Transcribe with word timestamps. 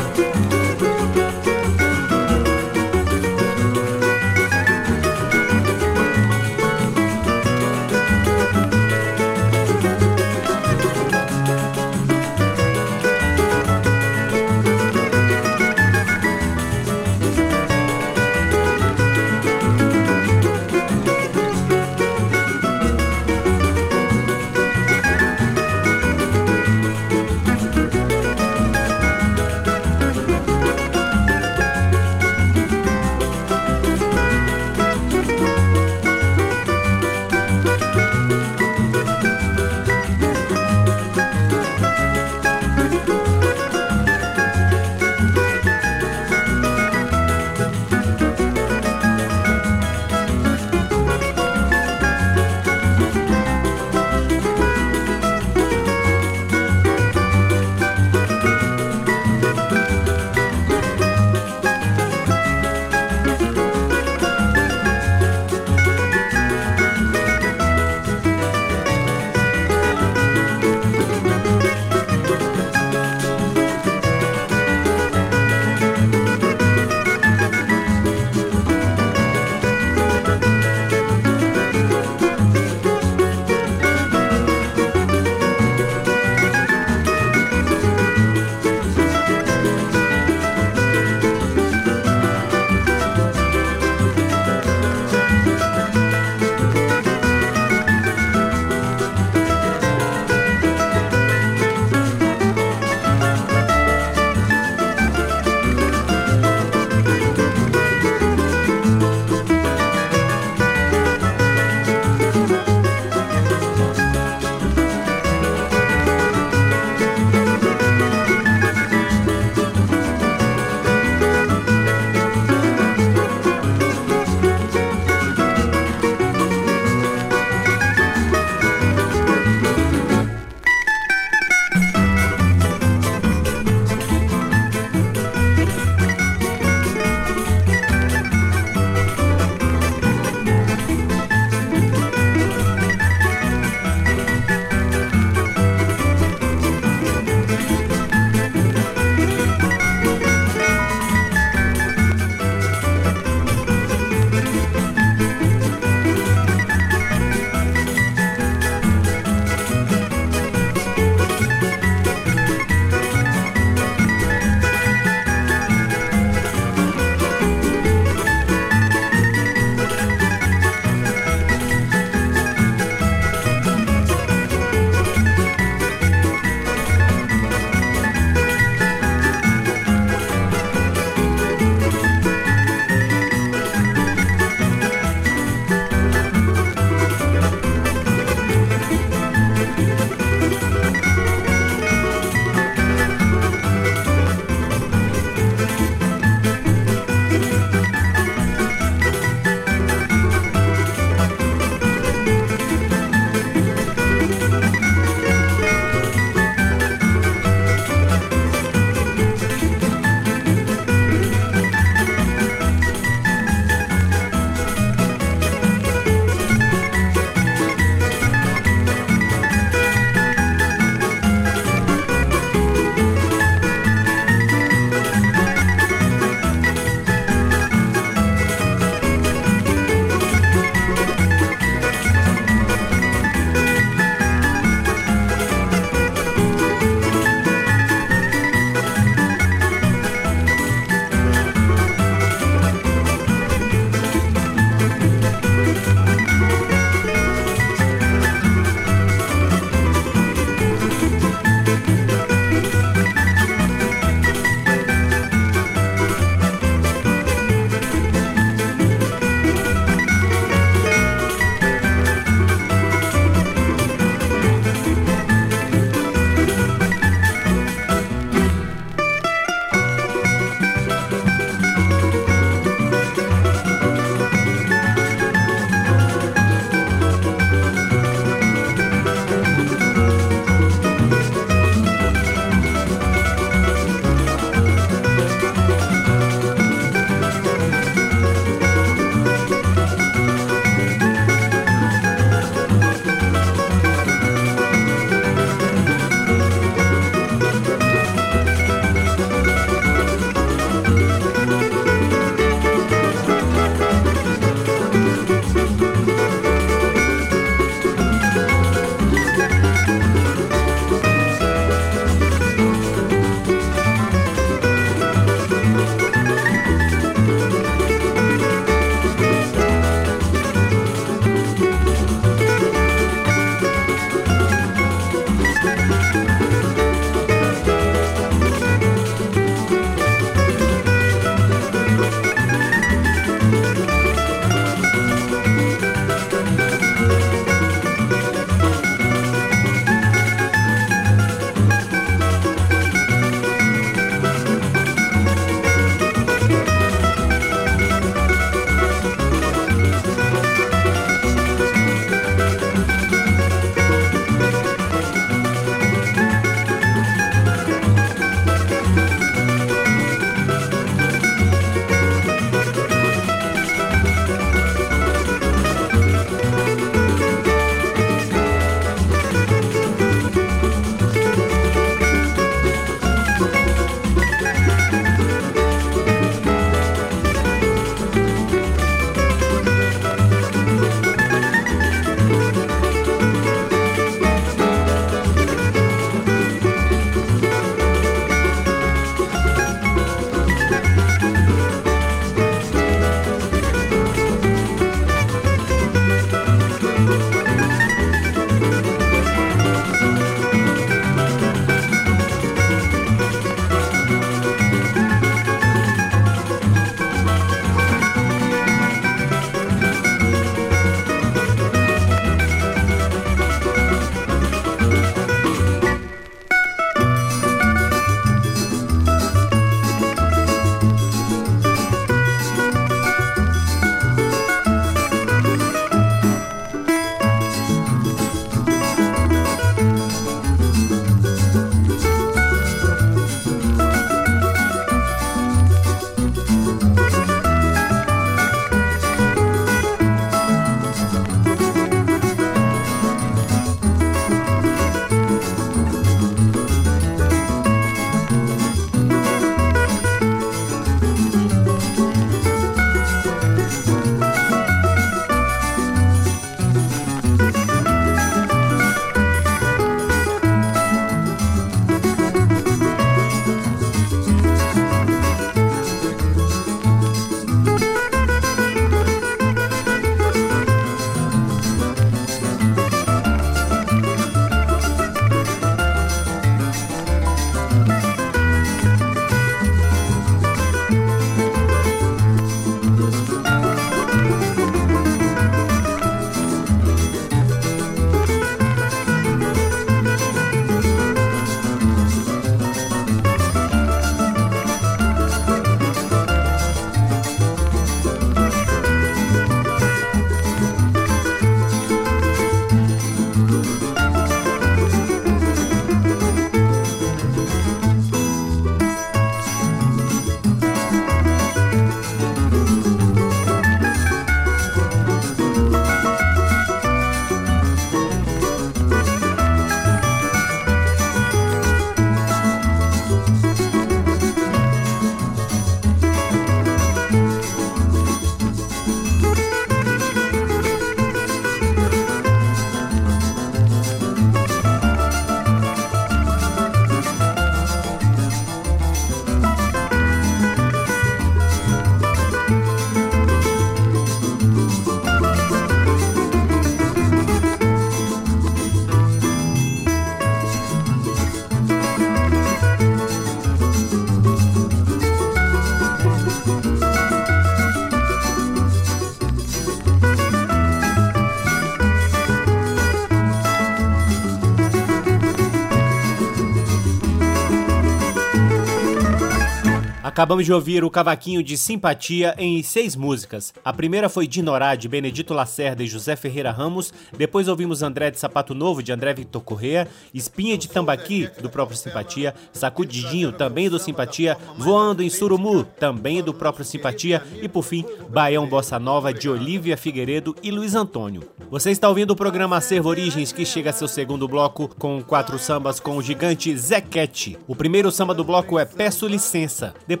Acabamos 570.11 570.45
de 570.45 570.51
ouvir 570.51 570.83
o 570.83 570.89
cavaquinho 570.89 571.41
de 571.41 571.55
simpatia 571.55 572.35
em 572.37 572.61
seis 572.61 572.97
músicas. 572.97 573.53
A 573.63 573.71
primeira 573.71 574.09
foi 574.09 574.27
Dinorá, 574.27 574.75
de 574.75 574.89
Benedito 574.89 575.33
Lacerda 575.33 575.83
e 575.83 575.87
José 575.87 576.17
Ferreira 576.17 576.51
Ramos. 576.51 576.93
Depois 577.17 577.47
ouvimos 577.47 577.81
André 577.81 578.11
de 578.11 578.19
Sapato 578.19 578.53
Novo, 578.53 578.83
de 578.83 578.91
André 578.91 579.13
Victor 579.13 579.41
Correa. 579.41 579.87
Espinha 580.13 580.57
de 580.57 580.67
Tambaqui, 580.67 581.29
do 581.41 581.49
próprio 581.49 581.77
Simpatia. 581.77 582.35
Sacudidinho, 582.51 583.31
também 583.31 583.69
do 583.69 583.79
Simpatia. 583.79 584.37
Voando 584.57 585.01
em 585.01 585.09
Surumu, 585.09 585.63
também 585.63 586.21
do 586.21 586.33
próprio 586.33 586.65
Simpatia. 586.65 587.23
E 587.41 587.47
por 587.47 587.63
fim, 587.63 587.85
Baião 588.09 588.45
Bossa 588.45 588.77
Nova, 588.77 589.13
de 589.13 589.29
Olívia 589.29 589.77
Figueiredo 589.77 590.35
e 590.43 590.51
Luiz 590.51 590.75
Antônio. 590.75 591.23
Você 591.49 591.71
está 591.71 591.87
ouvindo 591.87 592.11
o 592.11 592.17
programa 592.17 592.57
Acervo 592.57 592.89
Origens, 592.89 593.31
que 593.31 593.45
chega 593.45 593.69
a 593.69 593.73
seu 593.73 593.87
segundo 593.87 594.27
bloco 594.27 594.67
com 594.77 595.01
quatro 595.01 595.39
sambas 595.39 595.79
com 595.79 595.95
o 595.95 596.01
gigante 596.01 596.53
Zequete. 596.57 597.39
O 597.47 597.55
primeiro 597.55 597.89
samba 597.89 598.13
do 598.13 598.25
bloco 598.25 598.59
é 598.59 598.65
Peço 598.65 599.07
Licença. 599.07 599.73
Depois, 599.87 600.00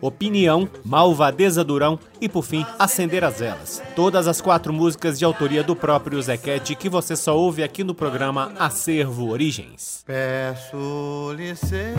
Opinião, 0.00 0.68
Malvadeza 0.84 1.62
Durão 1.62 1.98
e, 2.20 2.28
por 2.28 2.42
fim, 2.42 2.66
Acender 2.78 3.24
as 3.24 3.38
Velas. 3.38 3.82
Todas 3.94 4.26
as 4.26 4.40
quatro 4.40 4.72
músicas 4.72 5.18
de 5.18 5.24
autoria 5.24 5.62
do 5.62 5.76
próprio 5.76 6.20
Zequete 6.20 6.74
que 6.74 6.88
você 6.88 7.14
só 7.16 7.36
ouve 7.36 7.62
aqui 7.62 7.82
no 7.84 7.94
programa 7.94 8.52
Acervo 8.58 9.28
Origens. 9.30 10.02
Peço 10.06 11.32
licença 11.36 11.96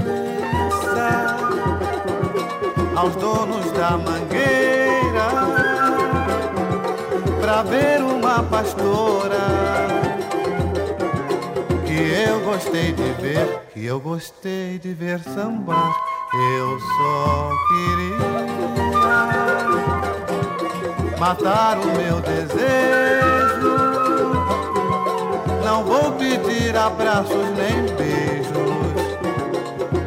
aos 2.95 3.15
donos 3.15 3.71
da 3.71 3.91
mangueira 3.91 5.27
pra 7.41 7.63
ver 7.63 8.01
uma 8.01 8.43
pastora 8.43 9.96
que 11.97 12.29
eu 12.29 12.39
gostei 12.41 12.91
de 12.91 13.11
ver, 13.19 13.59
que 13.73 13.83
eu 13.83 13.99
gostei 13.99 14.77
de 14.77 14.93
ver 14.93 15.19
sambar 15.19 15.91
eu 16.59 16.79
só 16.79 17.51
queria 17.69 18.17
matar 21.17 21.79
o 21.79 21.85
meu 21.85 22.21
desejo. 22.21 23.77
Não 25.65 25.83
vou 25.83 26.11
pedir 26.11 26.75
abraços 26.77 27.49
nem 27.57 27.85
beijos. 27.95 28.53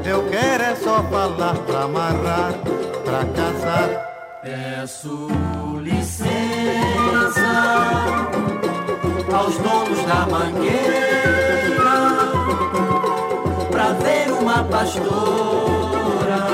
Eu 0.04 0.28
quero 0.28 0.62
é 0.62 0.76
só 0.76 1.02
falar 1.04 1.56
pra 1.66 1.82
amarrar, 1.84 2.52
pra 3.04 3.24
casar. 3.34 3.88
Peço 4.42 5.28
licença 5.80 6.30
aos 9.32 9.56
donos 9.58 10.04
da 10.04 10.26
mangueira 10.26 11.69
pastora 14.64 16.46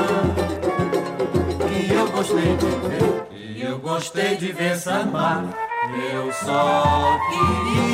que 1.67 1.93
eu 1.93 2.07
gostei 2.09 2.55
de 2.57 2.69
ver, 2.87 3.53
que 3.55 3.61
eu 3.61 3.79
gostei 3.79 4.35
de 4.37 4.51
ver 4.51 4.75
sambar. 4.77 5.43
Eu 6.13 6.31
só 6.33 7.17
queria 7.29 7.87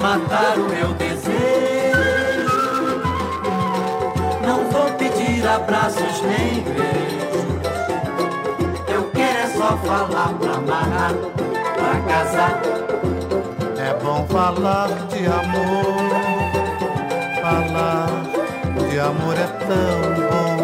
matar 0.00 0.58
o 0.58 0.68
meu 0.68 0.92
desejo. 0.94 1.36
Não 4.42 4.70
vou 4.70 4.90
pedir 4.94 5.46
abraços 5.46 6.22
nem 6.22 6.62
beijos. 6.64 7.26
Eu 8.88 9.10
quero 9.14 9.38
é 9.38 9.46
só 9.56 9.76
falar 9.78 10.34
pra 10.34 10.52
amarrar, 10.54 11.14
pra 11.76 12.00
casar. 12.08 12.60
É 13.78 13.94
bom 14.02 14.26
falar 14.26 14.88
de 15.08 15.26
amor, 15.26 16.25
falar 17.46 18.08
amor 18.98 19.36
é 19.38 19.46
tão 19.46 20.00
bom, 20.28 20.55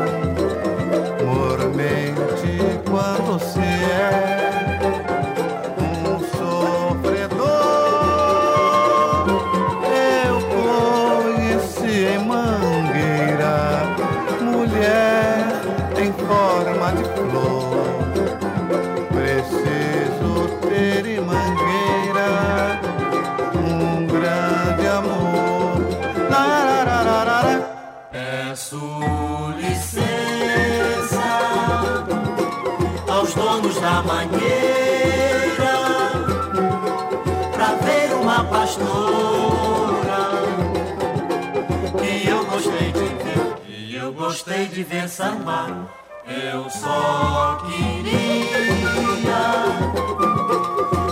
gostei 44.63 44.69
de 44.69 44.83
ver 44.85 45.09
sambar. 45.09 45.89
Eu 46.27 46.71
só 46.71 47.59
queria 47.67 48.93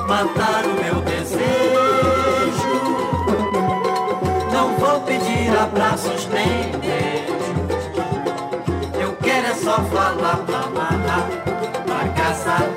matar 0.06 0.64
o 0.64 0.74
meu 0.74 1.00
desejo. 1.02 1.40
Não 4.52 4.76
vou 4.78 5.00
pedir 5.02 5.56
abraços 5.56 6.26
nem 6.26 6.70
beijos. 6.78 7.50
Eu 9.00 9.16
quero 9.16 9.46
é 9.46 9.54
só 9.54 9.82
falar 9.84 10.36
pra 10.38 10.60
amar, 10.60 11.28
pra 11.86 12.08
casar. 12.14 12.68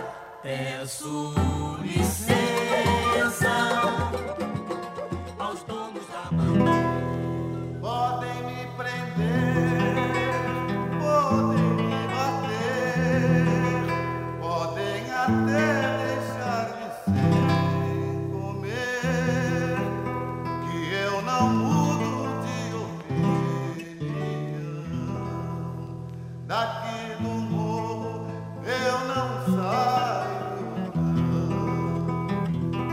Peço 0.41 1.22
Daqui 26.45 27.15
do 27.21 27.29
morro 27.29 28.27
eu 28.65 28.99
não 29.08 29.29
saio, 29.56 30.67
não. 30.93 32.27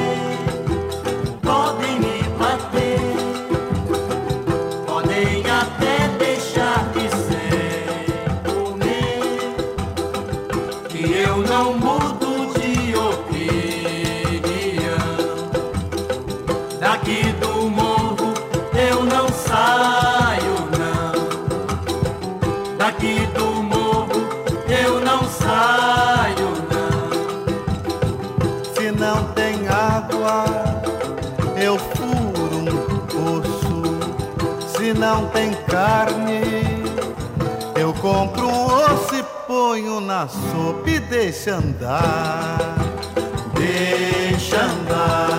não 35.14 35.28
tem 35.28 35.54
carne, 35.68 36.42
eu 37.80 37.94
compro 37.94 38.48
um 38.48 38.66
osso 38.66 39.14
e 39.14 39.24
ponho 39.46 40.00
na 40.02 40.28
sopa 40.28 40.90
e 40.90 41.00
deixa 41.00 41.58
andar. 41.58 42.58
Deixa 43.54 44.60
andar, 44.60 45.33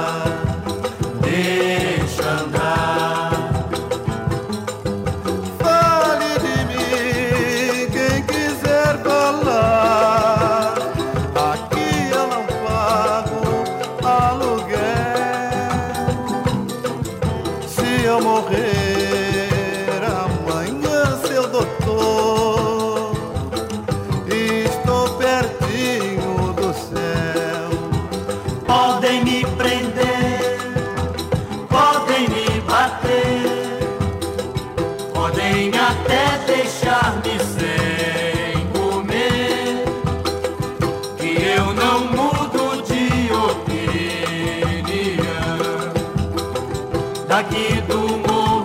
Daqui 47.34 47.80
do 47.88 47.98
morro 48.28 48.64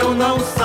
eu 0.00 0.14
não 0.14 0.40
saio, 0.40 0.61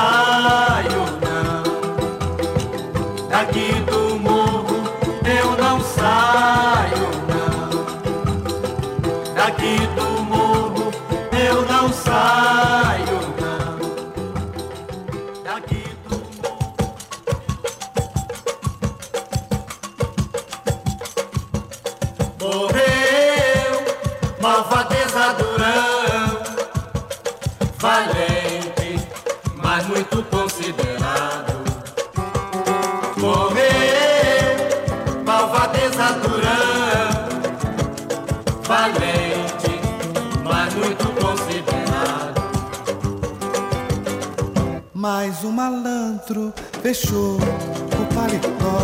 malandro 45.57 46.53
fechou 46.83 47.37
o 47.37 48.13
paletó. 48.13 48.77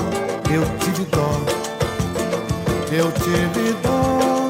Eu 0.51 0.63
tive 0.79 1.05
dó, 1.05 1.31
eu 2.91 3.11
tive 3.11 3.73
dó. 3.83 4.49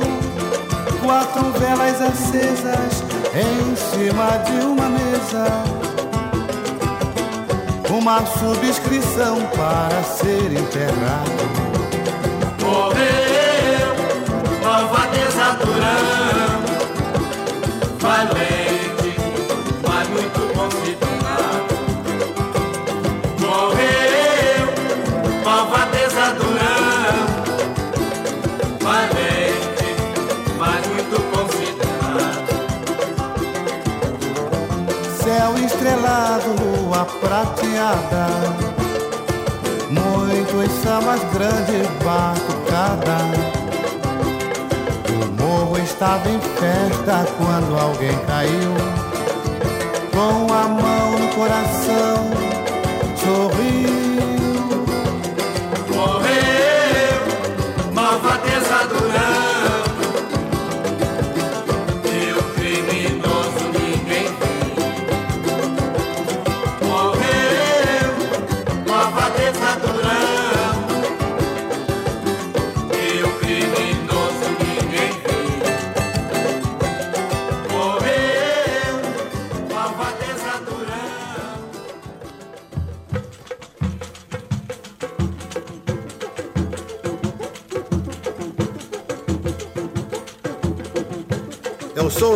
Quatro 1.04 1.52
velas 1.60 2.02
acesas 2.02 3.04
em 3.36 3.76
cima 3.76 4.38
de 4.46 4.66
uma 4.66 4.88
mesa. 4.88 5.46
Uma 7.90 8.26
subscrição 8.26 9.36
para 9.58 10.02
ser 10.04 10.50
enterrado. 10.54 11.44
Morreu, 12.62 13.90
malvadeza 14.64 15.58
durão, 15.60 16.64
valente, 18.00 19.12
mas 19.86 20.08
muito 20.08 20.42
considerado. 20.54 21.13
Estrelado, 35.84 36.56
lua 36.62 37.06
prateada. 37.20 38.28
Muitos 39.90 40.72
sambas 40.82 41.22
grandes, 41.34 41.88
batucada. 42.04 43.18
O 45.10 45.42
morro 45.42 45.78
estava 45.78 46.30
em 46.30 46.40
festa 46.40 47.28
quando 47.38 47.78
alguém 47.78 48.18
caiu. 48.26 48.74
Com 50.14 50.54
a 50.54 50.68
mão 50.70 51.20
no 51.20 51.28
coração, 51.36 52.30
sorriu. 53.18 54.43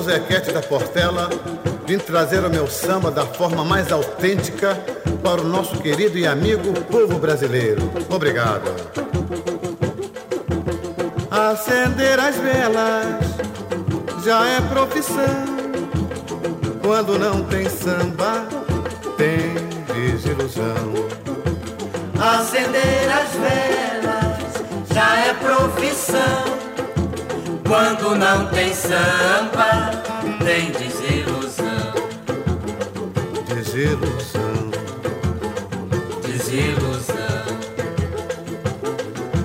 Zequete 0.08 0.54
da 0.54 0.62
Portela, 0.62 1.30
vim 1.86 1.98
trazer 1.98 2.40
o 2.46 2.50
meu 2.50 2.66
samba 2.66 3.12
da 3.12 3.26
forma 3.26 3.66
mais 3.66 3.92
autêntica 3.92 4.74
para 5.22 5.42
o 5.42 5.44
nosso 5.44 5.76
querido 5.82 6.18
e 6.18 6.26
amigo 6.26 6.72
povo 6.84 7.20
brasileiro. 7.20 7.92
Obrigado. 8.10 8.74
Acender 11.30 12.18
as 12.22 12.38
velas 12.38 13.18
já 14.24 14.48
é 14.48 14.62
profissão. 14.62 15.46
Quando 16.82 17.20
não 17.20 17.44
tem 17.44 17.68
samba, 17.68 18.48
tem 19.18 19.56
desilusão. 19.94 20.94
Acender 22.18 23.10
as 23.12 23.30
velas 23.34 24.88
já 24.90 25.18
é 25.18 25.34
profissão. 25.34 26.58
Quando 27.68 28.16
não 28.16 28.48
tem 28.48 28.74
samba, 28.74 29.97
tem 30.48 30.72
desilusão. 30.72 31.94
Desilusão. 33.54 34.72
Desilusão. 36.26 37.18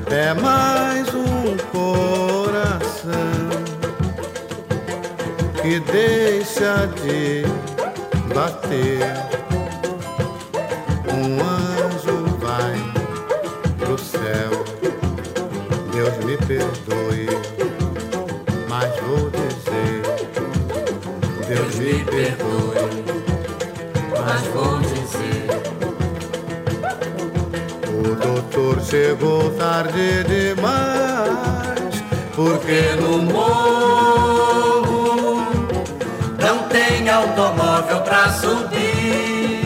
É 0.08 0.32
mais 0.34 1.12
um 1.12 1.56
coração 1.72 3.10
que 5.60 5.80
deixa 5.80 6.86
de 6.86 7.42
bater. 8.32 9.21
Perdoe, 22.22 23.02
Mas 24.10 24.42
vou 24.54 24.78
dizer, 24.78 25.48
o 27.88 28.14
doutor 28.14 28.80
chegou 28.82 29.50
tarde 29.54 30.22
demais. 30.24 31.32
Porque 32.34 32.94
no 33.00 33.18
morro 33.18 34.62
não 36.38 36.68
tem 36.68 37.08
automóvel 37.08 38.00
pra 38.02 38.32
subir. 38.32 39.62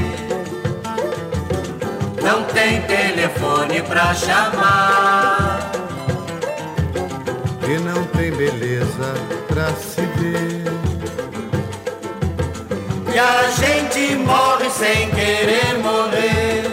Não 2.22 2.42
tem 2.44 2.80
telefone 2.82 3.82
pra 3.82 4.14
chamar. 4.14 5.70
E 7.68 7.78
não 7.78 8.04
tem 8.06 8.32
beleza 8.32 9.14
pra 9.48 9.72
se 9.74 10.00
ver. 10.00 10.65
E 13.16 13.18
a 13.18 13.50
gente 13.50 14.14
morre 14.16 14.68
sem 14.68 15.08
querer 15.08 15.78
morrer. 15.78 16.64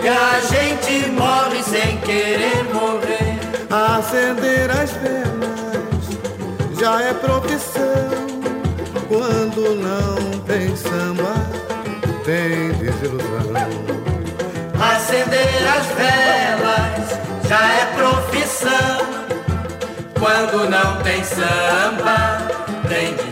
E 0.00 0.08
a 0.08 0.40
gente 0.40 1.10
morre 1.10 1.60
sem 1.64 1.96
querer 1.98 2.62
morrer. 2.72 3.40
Acender 3.68 4.70
as 4.70 4.92
velas 4.92 6.78
já 6.78 7.02
é 7.02 7.12
profissão. 7.12 8.08
Quando 9.08 9.74
não 9.82 10.38
tem 10.42 10.76
samba, 10.76 11.34
tem 12.24 12.70
desilusão. 12.74 13.50
Acender 14.80 15.66
as 15.76 15.86
velas 15.98 17.18
já 17.48 17.68
é 17.68 17.84
profissão. 17.96 19.06
Quando 20.20 20.70
não 20.70 21.02
tem 21.02 21.24
samba, 21.24 22.46
tem 22.88 23.06
desilusão. 23.06 23.31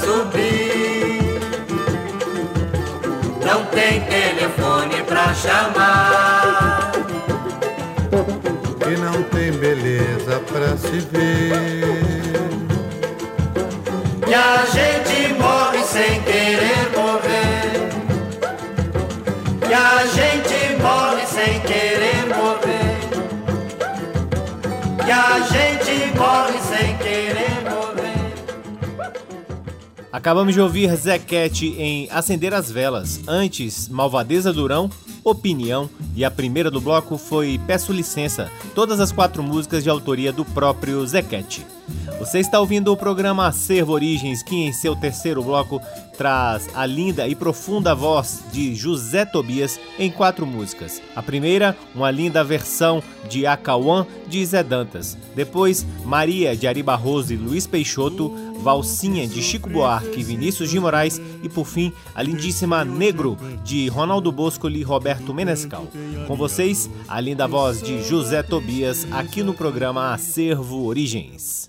Subir, 0.00 1.40
não 3.44 3.64
tem 3.66 4.00
telefone 4.02 5.02
pra 5.04 5.34
chamar. 5.34 6.92
E 8.90 8.96
não 8.96 9.22
tem 9.24 9.52
beleza 9.52 10.40
pra 10.50 10.76
se 10.76 11.00
ver. 11.10 12.38
E 14.26 14.34
a 14.34 14.64
gente 14.66 15.34
morre 15.34 15.82
sem 15.84 16.22
querer 16.22 16.90
morrer. 16.96 17.88
E 19.68 19.74
a 19.74 20.06
gente 20.06 20.82
morre 20.82 21.26
sem 21.26 21.60
querer 21.60 22.26
morrer. 22.34 22.98
E 25.06 25.10
a 25.10 25.40
gente 25.40 26.18
morre 26.18 26.58
sem 26.60 26.67
Acabamos 30.18 30.52
de 30.52 30.60
ouvir 30.60 30.92
Zequete 30.96 31.76
em 31.78 32.08
Acender 32.10 32.52
as 32.52 32.68
Velas. 32.72 33.20
Antes, 33.28 33.88
Malvadeza 33.88 34.52
Durão, 34.52 34.90
Opinião 35.22 35.88
e 36.16 36.24
a 36.24 36.30
primeira 36.30 36.72
do 36.72 36.80
bloco 36.80 37.16
foi 37.16 37.60
Peço 37.68 37.92
Licença, 37.92 38.50
todas 38.74 38.98
as 38.98 39.12
quatro 39.12 39.44
músicas 39.44 39.84
de 39.84 39.88
autoria 39.88 40.32
do 40.32 40.44
próprio 40.44 41.06
Zequete. 41.06 41.64
Você 42.18 42.40
está 42.40 42.58
ouvindo 42.58 42.92
o 42.92 42.96
programa 42.96 43.46
Acervo 43.46 43.92
Origens, 43.92 44.42
que 44.42 44.56
em 44.56 44.72
seu 44.72 44.96
terceiro 44.96 45.40
bloco 45.40 45.80
traz 46.16 46.68
a 46.74 46.84
linda 46.84 47.28
e 47.28 47.36
profunda 47.36 47.94
voz 47.94 48.42
de 48.52 48.74
José 48.74 49.24
Tobias 49.24 49.78
em 50.00 50.10
quatro 50.10 50.44
músicas. 50.44 51.00
A 51.14 51.22
primeira, 51.22 51.76
uma 51.94 52.10
linda 52.10 52.42
versão 52.42 53.00
de 53.28 53.46
Acauã 53.46 54.04
de 54.26 54.44
Zé 54.44 54.64
Dantas. 54.64 55.16
Depois, 55.36 55.86
Maria 56.04 56.56
de 56.56 56.66
Ari 56.66 56.82
Barroso 56.82 57.32
e 57.32 57.36
Luiz 57.36 57.68
Peixoto, 57.68 58.34
Valsinha 58.62 59.26
de 59.26 59.42
Chico 59.42 59.68
Buarque 59.68 60.20
e 60.20 60.22
Vinícius 60.22 60.70
de 60.70 60.78
Moraes 60.78 61.20
e 61.42 61.48
por 61.48 61.66
fim, 61.66 61.92
a 62.14 62.22
lindíssima 62.22 62.84
Negro 62.84 63.36
de 63.64 63.88
Ronaldo 63.88 64.30
Bosco 64.30 64.68
e 64.68 64.82
Roberto 64.82 65.32
Menescal. 65.32 65.86
Com 66.26 66.36
vocês, 66.36 66.90
a 67.06 67.20
linda 67.20 67.46
voz 67.46 67.82
de 67.82 68.02
José 68.02 68.42
Tobias 68.42 69.06
aqui 69.10 69.42
no 69.42 69.54
programa 69.54 70.12
Acervo 70.12 70.84
Origens. 70.84 71.66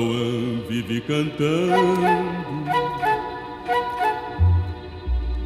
Acauã 0.00 0.62
vive 0.68 1.00
cantando. 1.02 2.00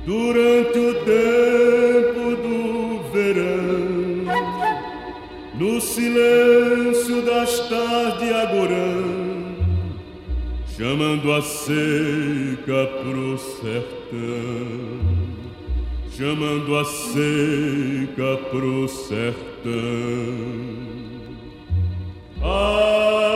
Durante 0.06 0.78
o 0.78 0.94
tempo 1.02 2.36
do 2.42 3.10
verão 3.10 4.26
No 5.54 5.80
silêncio 5.80 7.22
das 7.22 7.58
tardes 7.70 8.30
agorã 8.30 9.02
Chamando 10.76 11.32
a 11.32 11.40
seca 11.40 12.86
pro 13.02 13.38
sertão 13.38 15.14
Chamando 16.10 16.76
a 16.76 16.84
seca 16.84 18.36
pro 18.50 18.86
sertão. 18.86 19.74
Ai, 22.42 23.33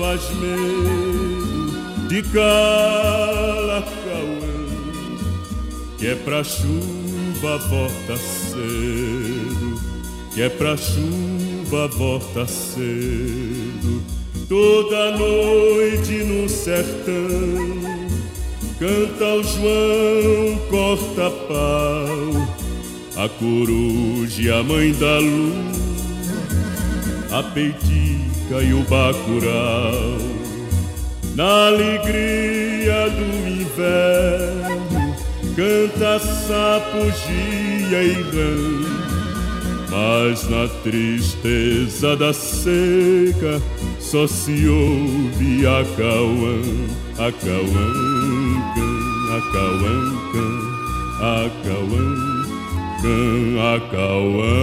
faz 0.00 0.22
medo 0.36 2.08
de 2.08 2.22
cala, 2.22 3.82
Cauã, 3.82 4.64
que 5.98 6.06
é 6.06 6.14
pra 6.14 6.42
chuva 6.42 7.58
volta 7.68 8.16
cedo, 8.16 9.78
que 10.32 10.40
é 10.40 10.48
pra 10.48 10.74
chuva 10.78 11.86
volta 11.88 12.46
cedo. 12.46 14.02
Toda 14.48 15.18
noite 15.18 16.24
no 16.24 16.48
sertão 16.48 17.14
canta 18.78 19.24
o 19.34 19.42
João 19.44 20.58
corta 20.70 21.30
pau, 21.46 22.48
a 23.22 23.28
coruja 23.28 24.56
a 24.56 24.62
mãe 24.62 24.92
da 24.94 25.18
luz, 25.18 25.76
a 27.30 27.42
peitica 28.50 28.62
e 28.62 28.74
o 28.74 28.82
bacurau. 28.82 30.18
Na 31.36 31.68
alegria 31.68 33.08
do 33.08 33.48
inverno 33.48 35.14
canta 35.54 36.18
sapo, 36.18 37.10
gia 37.12 38.02
e 38.02 38.12
rã. 38.12 38.56
Mas 39.90 40.48
na 40.48 40.68
tristeza 40.82 42.16
da 42.16 42.32
seca 42.32 43.60
só 43.98 44.26
se 44.26 44.66
ouve 44.68 45.66
a 45.66 45.84
cauã, 45.96 46.62
a 47.18 47.32
cauã, 47.32 47.92
a 49.30 49.40
cauã, 49.52 50.06
a 53.58 53.80
cauã, 53.90 54.60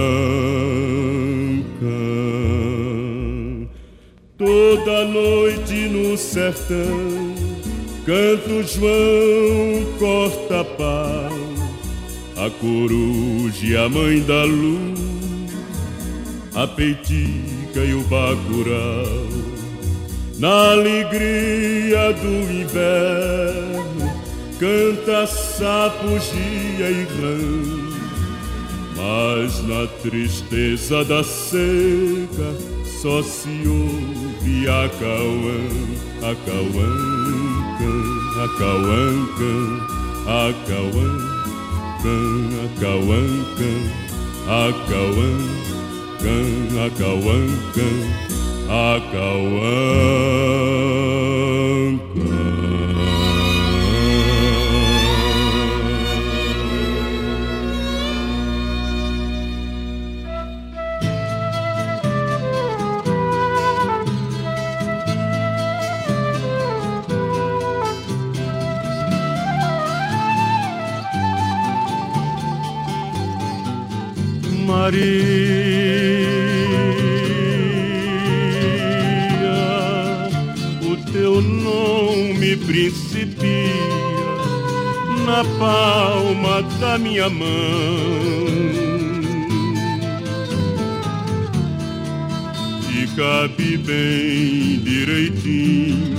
a. 1.82 2.67
Toda 4.38 5.04
noite 5.04 5.88
no 5.88 6.16
sertão 6.16 7.34
canto 8.06 8.62
João 8.62 9.84
corta 9.98 10.64
pau, 10.64 11.32
a 12.36 12.48
coruja 12.60 13.84
a 13.84 13.88
mãe 13.88 14.20
da 14.20 14.44
luz 14.44 15.08
a 16.54 16.66
peitica 16.66 17.84
e 17.84 17.94
o 17.94 18.00
bacurau. 18.02 19.28
Na 20.38 20.72
alegria 20.72 22.12
do 22.12 22.52
inverno, 22.52 24.10
canta 24.58 25.26
sapo, 25.26 26.18
gia 26.18 26.90
e 26.90 27.04
rã. 27.04 27.88
Mas 28.96 29.62
na 29.68 29.86
tristeza 30.02 31.04
da 31.04 31.22
seca, 31.22 32.77
só 33.02 33.22
se 33.22 33.62
ouve 33.68 34.68
a 34.68 34.88
cauã, 34.88 35.58
a 36.20 36.34
cauã, 36.44 36.90
a 38.34 38.48
cauã, 38.58 39.02
a 40.26 40.52
cauã, 40.66 41.10
a 41.98 42.12
cauã, 42.82 43.22
a 44.46 44.72
cauã 44.88 45.30
can, 46.18 46.76
a 46.76 46.90
cauã, 46.90 47.38
can, 47.74 47.98
a 48.68 49.00
cauã, 49.12 50.87
Maria, 74.88 75.04
o 80.82 80.96
teu 81.12 81.42
nome 81.42 82.56
principia 82.56 83.68
na 85.26 85.44
palma 85.58 86.62
da 86.80 86.96
minha 86.96 87.28
mão. 87.28 87.48
E 92.90 93.06
cabe 93.14 93.76
bem 93.76 94.80
direitinho 94.80 96.16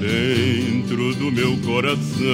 dentro 0.00 1.14
do 1.14 1.30
meu 1.30 1.56
coração. 1.58 2.24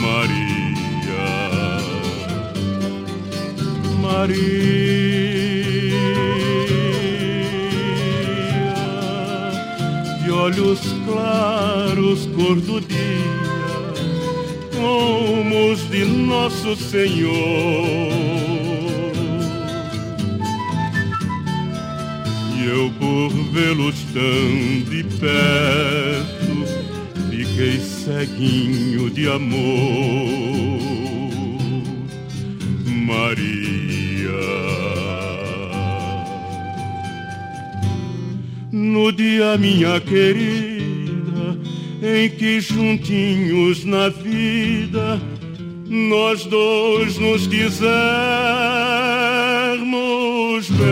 Maria, 0.00 0.33
Maria. 4.14 4.94
de 10.22 10.30
olhos 10.30 10.80
claros, 11.04 12.26
cor 12.34 12.60
do 12.60 12.80
dia, 12.80 12.96
como 14.76 15.72
os 15.72 15.90
de 15.90 16.04
nosso 16.04 16.76
Senhor. 16.76 17.34
E 22.56 22.64
eu, 22.66 22.90
por 23.00 23.30
vê-los 23.52 23.96
tão 24.12 24.90
de 24.90 25.04
perto, 25.18 26.54
fiquei 27.30 27.80
ceguinho 27.80 29.10
de 29.10 29.28
amor. 29.28 30.43
Dia, 39.14 39.56
minha 39.56 40.00
querida, 40.00 41.58
em 42.02 42.28
que 42.28 42.60
juntinhos 42.60 43.84
na 43.84 44.08
vida 44.08 45.20
nós 45.86 46.44
dois 46.44 47.16
nos 47.18 47.46
quisermos 47.46 47.88
bem. 50.70 50.84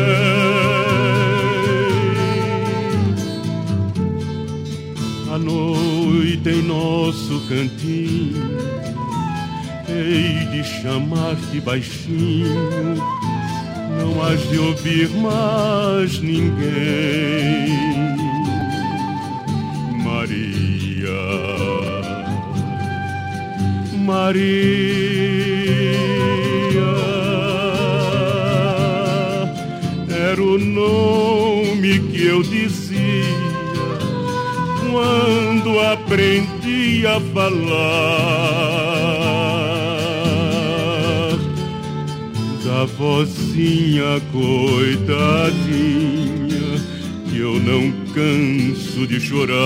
A 5.34 5.38
noite 5.38 6.48
em 6.48 6.62
nosso 6.62 7.40
cantinho, 7.48 8.56
hei 9.88 10.46
de 10.52 10.64
chamar-te 10.64 11.60
baixinho 11.60 12.96
não 14.02 14.22
has 14.22 14.40
de 14.48 14.58
ouvir 14.58 15.08
mais 15.10 16.18
ninguém. 16.20 17.91
Maria, 24.02 24.42
era 30.10 30.42
o 30.42 30.58
nome 30.58 32.00
que 32.10 32.26
eu 32.26 32.42
dizia 32.42 32.92
quando 34.90 35.78
aprendi 35.80 37.06
a 37.06 37.20
falar. 37.32 38.02
A 42.80 42.84
vozinha 42.84 44.20
coitadinha 44.32 45.62
que 47.30 47.38
eu 47.38 47.54
não 47.60 47.92
canso 48.12 49.06
de 49.06 49.20
chorar, 49.20 49.56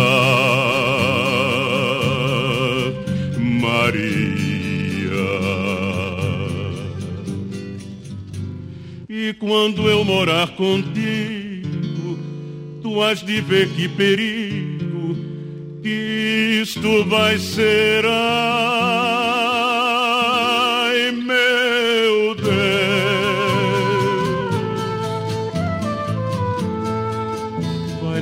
E 9.29 9.35
quando 9.35 9.89
eu 9.91 10.05
morar 10.05 10.47
contigo, 10.51 12.17
tu 12.81 13.03
has 13.03 13.25
de 13.25 13.41
ver 13.41 13.69
que 13.71 13.89
perigo 13.89 15.17
que 15.83 16.61
isto 16.63 17.05
vai 17.07 17.37
ser. 17.37 18.05
Ai, 18.07 18.21
meu 21.11 22.37
Deus. 22.37 22.47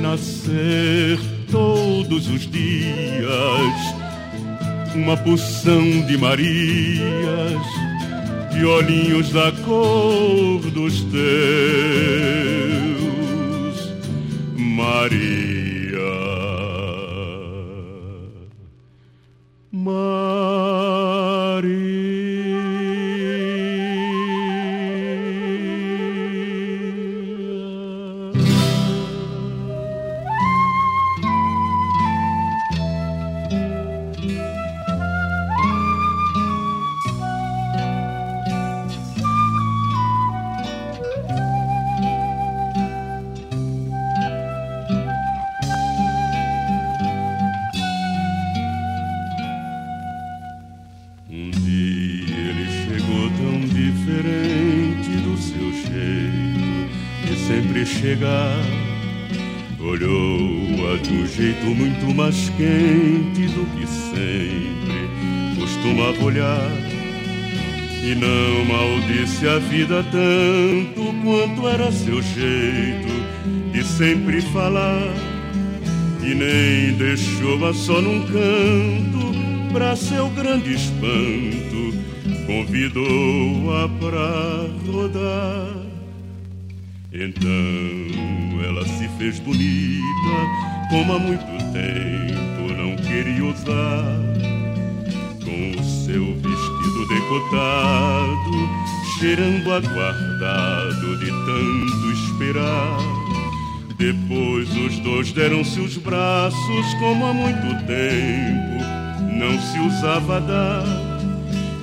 nascer 0.01 1.19
todos 1.51 2.27
os 2.27 2.49
dias 2.49 3.95
uma 4.95 5.15
porção 5.17 6.01
de 6.07 6.17
Marias, 6.17 7.61
de 8.55 8.65
olhinhos 8.65 9.29
da 9.31 9.51
cor 9.51 10.61
dos 10.71 11.03
teus, 11.03 11.21
Maria. 14.55 15.99
Maria. 19.71 20.45
Jeito 61.35 61.65
muito 61.65 62.15
mais 62.15 62.49
quente 62.49 63.47
do 63.49 63.65
que 63.75 63.85
sempre 63.85 65.59
costumava 65.59 66.23
olhar. 66.23 66.71
E 68.01 68.15
não 68.15 68.65
maldisse 68.65 69.45
a 69.47 69.59
vida 69.59 70.05
tanto 70.11 71.13
quanto 71.23 71.67
era 71.67 71.91
seu 71.91 72.21
jeito 72.21 73.13
de 73.73 73.83
sempre 73.83 74.41
falar. 74.41 75.13
E 76.23 76.33
nem 76.33 76.93
deixou-a 76.97 77.73
só 77.73 78.01
num 78.01 78.21
canto, 78.21 79.73
pra 79.73 79.95
seu 79.95 80.29
grande 80.29 80.73
espanto, 80.73 81.93
convidou-a 82.47 83.89
pra 83.99 84.67
rodar. 84.89 85.75
Então 87.11 88.63
ela 88.63 88.85
se 88.85 89.07
fez 89.17 89.39
bonita 89.39 90.74
como 90.89 91.13
há 91.13 91.19
muito 91.19 91.45
tempo 91.73 92.73
não 92.73 92.95
queria 92.95 93.45
usar. 93.45 94.19
Com 95.43 95.79
o 95.79 95.83
seu 95.83 96.25
vestido 96.35 97.07
decotado, 97.07 98.69
cheirando 99.19 99.73
aguardado 99.73 101.17
de 101.19 101.27
tanto 101.27 102.11
esperar. 102.11 102.97
Depois 103.97 104.69
os 104.75 104.99
dois 104.99 105.31
deram-se 105.31 105.79
os 105.79 105.97
braços, 105.97 106.93
como 106.99 107.25
há 107.25 107.33
muito 107.33 107.85
tempo 107.85 108.75
não 109.35 109.59
se 109.59 109.79
usava 109.79 110.39
dar. 110.41 110.83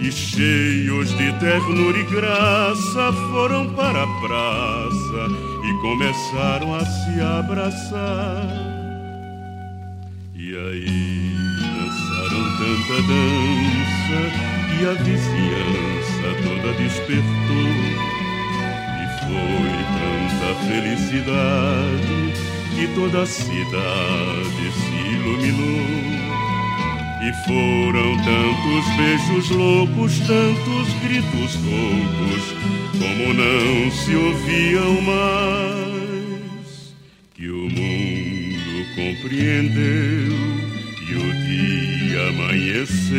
E 0.00 0.10
cheios 0.10 1.16
de 1.16 1.32
ternura 1.34 1.98
e 1.98 2.04
graça 2.04 3.12
foram 3.30 3.72
para 3.74 4.02
a 4.02 4.06
praça 4.20 5.28
e 5.64 5.80
começaram 5.80 6.74
a 6.74 6.84
se 6.84 7.20
abraçar. 7.20 8.71
E 10.52 10.54
aí 10.54 11.32
dançaram 11.62 12.44
tanta 12.58 12.96
dança 13.08 14.20
que 14.68 14.84
a 14.84 14.92
vizinhança 15.02 16.28
toda 16.44 16.68
despertou. 16.74 17.72
E 19.00 19.04
foi 19.22 19.72
tanta 19.96 20.48
felicidade 20.68 22.18
que 22.74 22.84
toda 22.94 23.22
a 23.22 23.26
cidade 23.26 24.64
se 24.74 24.94
iluminou. 25.14 25.88
E 27.22 27.32
foram 27.46 28.10
tantos 28.18 28.84
beijos 28.98 29.48
loucos, 29.56 30.18
tantos 30.18 30.92
gritos 31.02 31.54
roucos, 31.64 32.44
como 32.98 33.32
não 33.32 33.90
se 33.90 34.14
ouviam 34.14 35.00
mais. 35.00 36.92
Que 37.34 37.48
o 37.48 37.70
mundo 37.70 38.01
compreendeu 39.02 40.32
e 41.08 41.14
o 41.14 41.32
dia 41.44 42.28
amanheceu 42.28 43.18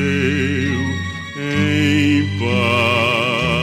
em 1.38 2.39
paz. 2.39 3.62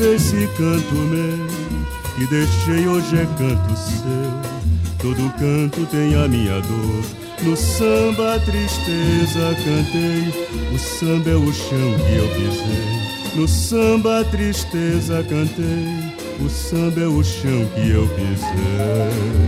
Esse 0.00 0.48
canto 0.56 0.94
meu, 0.94 1.46
que 2.16 2.26
deixei 2.26 2.88
hoje 2.88 3.16
é 3.16 3.26
canto 3.38 3.76
seu. 3.76 4.54
Todo 4.98 5.30
canto 5.38 5.86
tem 5.86 6.14
a 6.14 6.26
minha 6.26 6.60
dor. 6.60 7.04
No 7.42 7.56
samba 7.56 8.36
a 8.36 8.40
tristeza 8.40 9.54
cantei, 9.64 10.32
o 10.74 10.78
samba 10.78 11.30
é 11.30 11.36
o 11.36 11.52
chão 11.52 11.94
que 12.06 12.14
eu 12.16 12.28
pisei. 12.28 13.36
No 13.36 13.46
samba 13.46 14.20
a 14.20 14.24
tristeza 14.24 15.22
cantei, 15.28 16.14
o 16.40 16.48
samba 16.48 17.00
é 17.00 17.06
o 17.06 17.22
chão 17.22 17.66
que 17.74 17.90
eu 17.90 18.08
pisei. 18.08 19.44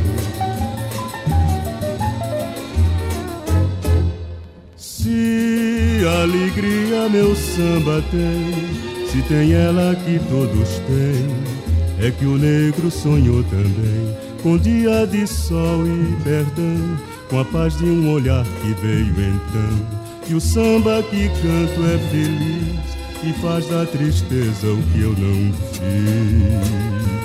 Se 4.76 6.03
alegria 6.22 7.09
meu 7.09 7.34
samba 7.34 8.03
tem, 8.11 8.86
se 9.16 9.22
tem 9.22 9.54
ela 9.54 9.94
que 9.94 10.18
todos 10.28 10.78
têm, 10.86 12.06
é 12.06 12.10
que 12.10 12.26
o 12.26 12.36
negro 12.36 12.90
sonhou 12.90 13.42
também 13.44 14.14
com 14.42 14.58
dia 14.58 15.06
de 15.06 15.26
sol 15.26 15.86
e 15.86 16.22
perdão, 16.22 16.98
com 17.30 17.40
a 17.40 17.44
paz 17.46 17.78
de 17.78 17.84
um 17.84 18.12
olhar 18.12 18.44
que 18.44 18.74
veio 18.82 19.08
então. 19.08 19.86
E 20.28 20.34
o 20.34 20.40
samba 20.40 21.02
que 21.04 21.28
canto 21.28 21.86
é 21.86 21.98
feliz 22.10 22.96
e 23.24 23.32
faz 23.40 23.66
da 23.68 23.86
tristeza 23.86 24.66
o 24.66 24.82
que 24.92 25.00
eu 25.00 25.12
não 25.12 25.52
fiz. 25.72 27.15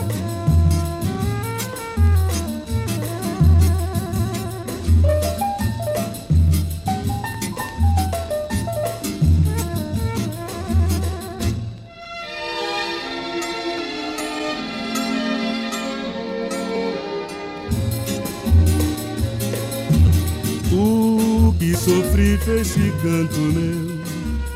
Canto 23.01 23.39
meu, 23.39 23.97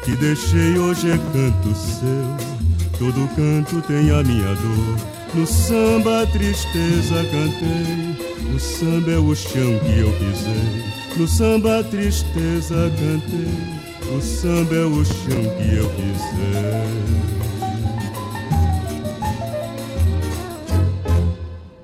que 0.03 0.15
deixei 0.17 0.77
hoje 0.77 1.11
é 1.11 1.17
canto 1.17 1.75
seu. 1.75 2.55
Todo 2.99 3.27
canto 3.35 3.81
tem 3.87 4.11
a 4.11 4.23
minha 4.23 4.53
dor. 4.55 5.15
No 5.33 5.45
samba 5.45 6.21
a 6.21 6.27
tristeza 6.27 7.25
cantei, 7.25 8.15
o 8.55 8.59
samba 8.59 9.11
é 9.11 9.17
o 9.17 9.35
chão 9.35 9.79
que 9.79 9.99
eu 9.99 10.11
pisei. 10.13 10.83
No 11.17 11.27
samba 11.27 11.79
a 11.79 11.83
tristeza 11.83 12.91
cantei, 12.99 14.15
o 14.15 14.21
samba 14.21 14.75
é 14.75 14.85
o 14.85 15.03
chão 15.03 15.43
que 15.57 15.75
eu 15.75 15.89
pisei. 15.89 17.15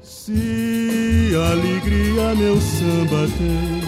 Se 0.04 1.34
alegria 1.36 2.36
meu 2.36 2.62
samba 2.62 3.28
tem 3.38 3.81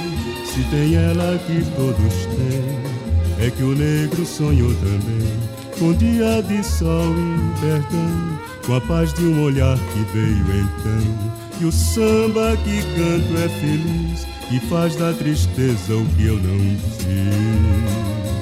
se 0.53 0.63
tem 0.65 0.93
ela 0.93 1.39
que 1.47 1.65
todos 1.75 2.13
têm, 2.27 3.43
é 3.47 3.49
que 3.49 3.63
o 3.63 3.73
negro 3.73 4.23
sonhou 4.23 4.71
também, 4.75 5.33
com 5.79 5.93
dia 5.93 6.43
de 6.43 6.63
sol 6.63 7.11
e 7.17 7.59
perdão, 7.59 8.39
com 8.63 8.75
a 8.75 8.81
paz 8.81 9.11
de 9.13 9.25
um 9.25 9.41
olhar 9.41 9.75
que 9.75 9.99
veio 10.13 10.45
então. 10.61 11.41
E 11.59 11.65
o 11.65 11.71
samba 11.71 12.55
que 12.57 12.83
canto 12.95 13.35
é 13.43 13.49
feliz 13.49 14.27
e 14.51 14.59
faz 14.67 14.95
da 14.95 15.11
tristeza 15.13 15.95
o 15.95 16.05
que 16.09 16.25
eu 16.27 16.35
não 16.35 16.59
fiz, 16.99 18.32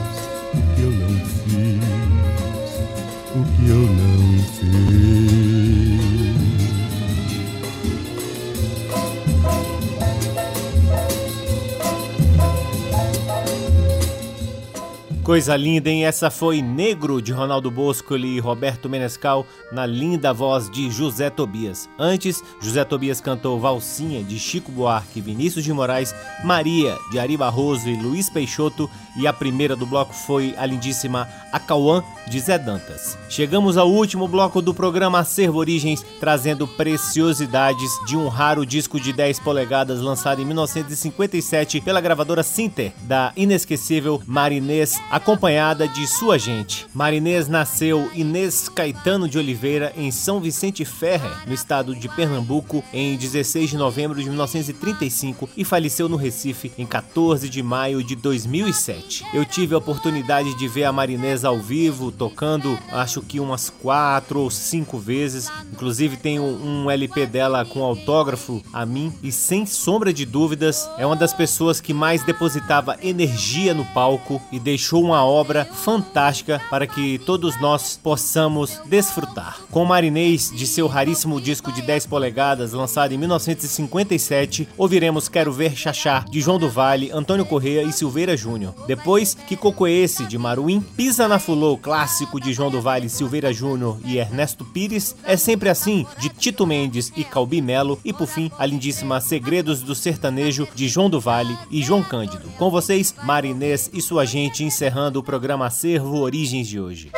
Coisa 15.31 15.55
linda, 15.55 15.89
hein? 15.89 16.03
Essa 16.03 16.29
foi 16.29 16.61
Negro 16.61 17.21
de 17.21 17.31
Ronaldo 17.31 17.71
Bosco 17.71 18.17
e 18.17 18.37
Roberto 18.37 18.89
Menescal 18.89 19.47
na 19.71 19.85
linda 19.85 20.33
voz 20.33 20.69
de 20.69 20.91
José 20.91 21.29
Tobias. 21.29 21.89
Antes, 21.97 22.43
José 22.59 22.83
Tobias 22.83 23.21
cantou 23.21 23.57
Valsinha 23.57 24.21
de 24.25 24.37
Chico 24.37 24.73
Buarque, 24.73 25.21
Vinícius 25.21 25.63
de 25.63 25.71
Moraes, 25.71 26.13
Maria 26.43 26.97
de 27.11 27.17
Ari 27.17 27.37
Barroso 27.37 27.87
e 27.87 27.95
Luiz 27.95 28.29
Peixoto 28.29 28.89
e 29.15 29.25
a 29.25 29.31
primeira 29.31 29.73
do 29.73 29.85
bloco 29.85 30.13
foi 30.13 30.53
a 30.57 30.65
lindíssima 30.65 31.29
Acauã 31.51 32.03
de 32.27 32.37
Zé 32.37 32.57
Dantas. 32.57 33.17
Chegamos 33.29 33.77
ao 33.77 33.89
último 33.89 34.27
bloco 34.27 34.61
do 34.61 34.73
programa 34.73 35.19
Acervo 35.19 35.59
Origens, 35.59 36.05
trazendo 36.19 36.67
preciosidades 36.67 37.89
de 38.05 38.17
um 38.17 38.27
raro 38.27 38.65
disco 38.65 38.99
de 38.99 39.13
10 39.13 39.39
polegadas 39.39 40.01
lançado 40.01 40.41
em 40.41 40.45
1957 40.45 41.79
pela 41.79 42.01
gravadora 42.01 42.43
Sinter, 42.43 42.91
da 43.03 43.31
inesquecível 43.37 44.21
Marinês 44.25 44.99
acompanhada 45.21 45.87
de 45.87 46.07
sua 46.07 46.39
gente. 46.39 46.87
Marinês 46.95 47.47
nasceu 47.47 48.09
Inês 48.15 48.67
Caetano 48.67 49.29
de 49.29 49.37
Oliveira 49.37 49.93
em 49.95 50.09
São 50.09 50.41
Vicente 50.41 50.83
Ferrer, 50.83 51.31
no 51.45 51.53
estado 51.53 51.95
de 51.95 52.09
Pernambuco, 52.09 52.83
em 52.91 53.15
16 53.15 53.69
de 53.69 53.77
novembro 53.77 54.19
de 54.19 54.27
1935 54.27 55.47
e 55.55 55.63
faleceu 55.63 56.09
no 56.09 56.17
Recife 56.17 56.71
em 56.75 56.87
14 56.87 57.47
de 57.47 57.61
maio 57.61 58.03
de 58.03 58.15
2007. 58.15 59.23
Eu 59.31 59.45
tive 59.45 59.75
a 59.75 59.77
oportunidade 59.77 60.55
de 60.55 60.67
ver 60.67 60.85
a 60.85 60.91
Marinês 60.91 61.45
ao 61.45 61.59
vivo, 61.59 62.11
tocando 62.11 62.75
acho 62.91 63.21
que 63.21 63.39
umas 63.39 63.69
quatro 63.69 64.39
ou 64.39 64.49
cinco 64.49 64.97
vezes. 64.97 65.51
Inclusive 65.71 66.17
tem 66.17 66.39
um 66.39 66.89
LP 66.89 67.27
dela 67.27 67.63
com 67.63 67.83
autógrafo 67.83 68.63
a 68.73 68.87
mim 68.87 69.13
e 69.21 69.31
sem 69.31 69.67
sombra 69.67 70.11
de 70.11 70.25
dúvidas 70.25 70.89
é 70.97 71.05
uma 71.05 71.15
das 71.15 71.31
pessoas 71.31 71.79
que 71.79 71.93
mais 71.93 72.23
depositava 72.23 72.97
energia 73.03 73.75
no 73.75 73.85
palco 73.85 74.41
e 74.51 74.59
deixou 74.59 75.10
obra 75.25 75.65
fantástica 75.65 76.61
para 76.69 76.87
que 76.87 77.19
todos 77.19 77.59
nós 77.59 77.99
possamos 78.01 78.79
desfrutar. 78.85 79.59
Com 79.71 79.85
Marinês, 79.85 80.51
de 80.55 80.67
seu 80.67 80.87
raríssimo 80.87 81.41
disco 81.41 81.71
de 81.71 81.81
10 81.81 82.05
polegadas, 82.05 82.73
lançado 82.73 83.13
em 83.13 83.17
1957, 83.17 84.67
ouviremos 84.77 85.27
Quero 85.27 85.51
Ver 85.51 85.75
Xaxá, 85.75 86.25
de 86.29 86.41
João 86.41 86.59
do 86.59 86.69
Vale, 86.69 87.11
Antônio 87.11 87.45
Correia 87.45 87.83
e 87.83 87.91
Silveira 87.91 88.37
Júnior. 88.37 88.73
Depois, 88.87 89.33
Que 89.33 89.55
Coco 89.55 89.87
é 89.87 89.91
de 90.27 90.37
Maruim, 90.37 90.81
Pisa 90.81 91.27
na 91.27 91.39
Fulô, 91.39 91.77
clássico 91.77 92.39
de 92.39 92.53
João 92.53 92.71
do 92.71 92.81
Vale, 92.81 93.09
Silveira 93.09 93.53
Júnior 93.53 93.97
e 94.05 94.17
Ernesto 94.17 94.63
Pires, 94.65 95.15
É 95.23 95.35
Sempre 95.37 95.69
Assim, 95.69 96.05
de 96.17 96.29
Tito 96.29 96.65
Mendes 96.65 97.11
e 97.15 97.23
Calbi 97.23 97.61
Melo, 97.61 97.99
e 98.03 98.13
por 98.13 98.27
fim, 98.27 98.51
a 98.57 98.65
lindíssima 98.65 99.19
Segredos 99.19 99.81
do 99.81 99.93
Sertanejo, 99.95 100.67
de 100.73 100.87
João 100.87 101.09
do 101.09 101.19
Vale 101.19 101.57
e 101.69 101.81
João 101.83 102.03
Cândido. 102.03 102.49
Com 102.57 102.69
vocês, 102.69 103.13
Marinês 103.23 103.89
e 103.93 104.01
sua 104.01 104.25
gente 104.25 104.63
encerrando 104.63 105.00
encerrando 105.01 105.19
o 105.19 105.23
programa 105.23 105.65
Acervo 105.65 106.19
Origens 106.19 106.67
de 106.67 106.79
hoje. 106.79 107.09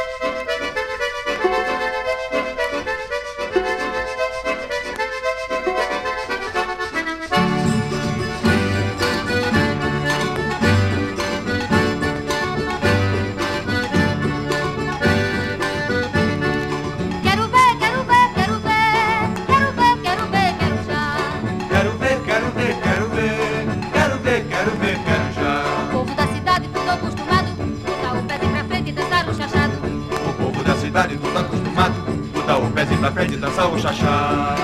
Tá, 33.43 33.49
dançar 33.49 33.67
o 33.73 33.77
xaxá. 33.77 34.62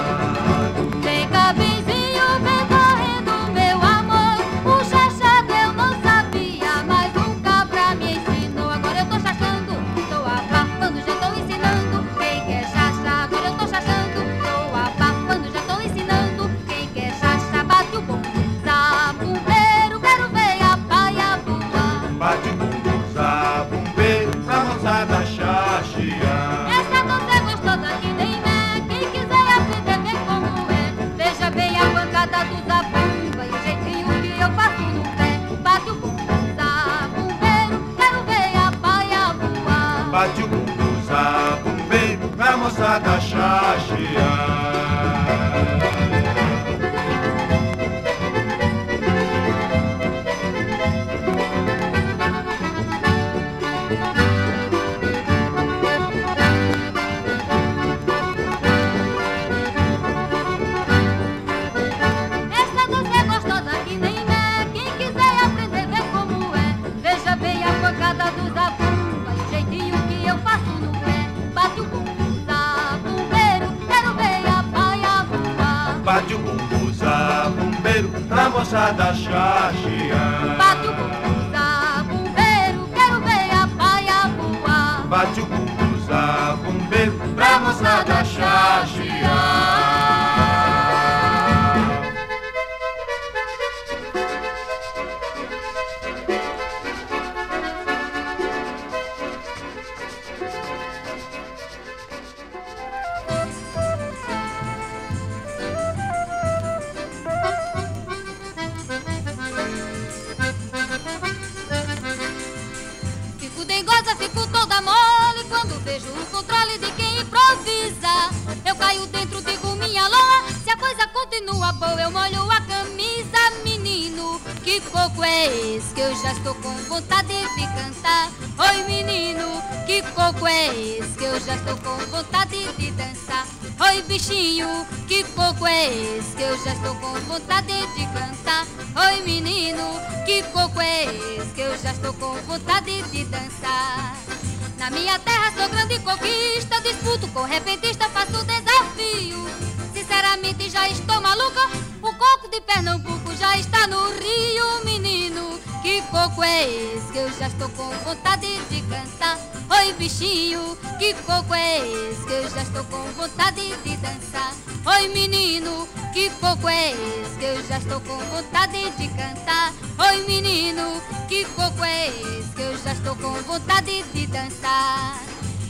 estou 157.60 157.70
com 157.72 157.90
vontade 158.06 158.48
de 158.70 158.82
cantar. 158.84 159.38
Oi, 159.70 159.94
bichinho, 159.94 160.78
que 160.98 161.14
coco 161.26 161.54
é 161.54 161.80
esse? 161.80 162.26
Que 162.26 162.32
eu 162.32 162.50
já 162.50 162.62
estou 162.62 162.84
com 162.86 163.04
vontade 163.12 163.76
de 163.84 163.98
dançar. 163.98 164.54
Oi, 164.86 165.08
menino, 165.10 165.86
que 166.14 166.30
coco 166.40 166.70
é 166.70 166.92
esse? 166.92 167.38
Que 167.38 167.46
eu 167.46 167.68
já 167.68 167.78
estou 167.80 168.00
com 168.00 168.18
vontade 168.18 168.90
de 168.92 169.08
cantar. 169.10 169.74
Oi, 169.98 170.26
menino, 170.26 171.02
que 171.28 171.44
coco 171.48 171.84
é 171.84 172.08
esse? 172.08 172.50
Que 172.56 172.62
eu 172.62 172.78
já 172.78 172.94
estou 172.94 173.16
com 173.18 173.34
vontade 173.44 174.04
de 174.04 174.28
dançar. 174.28 175.20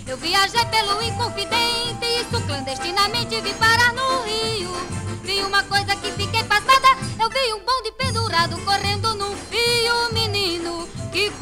Eu 0.06 0.18
viajei 0.18 0.66
pelo 0.66 1.02
Inconfidente, 1.02 2.06
isso 2.22 2.40
clandestinamente 2.46 3.42
vim 3.42 3.54
parar 3.56 3.94
no 3.94 4.22
Rio. 4.24 4.72
Vi 5.24 5.42
uma 5.42 5.64
coisa 5.64 5.96
que 5.96 6.12
fiquei 6.12 6.44
passada, 6.44 6.88
eu 7.20 7.30
vi 7.30 7.54
um 7.54 7.66
bonde 7.66 7.92
pendurado 7.98 8.58
correndo 8.64 8.99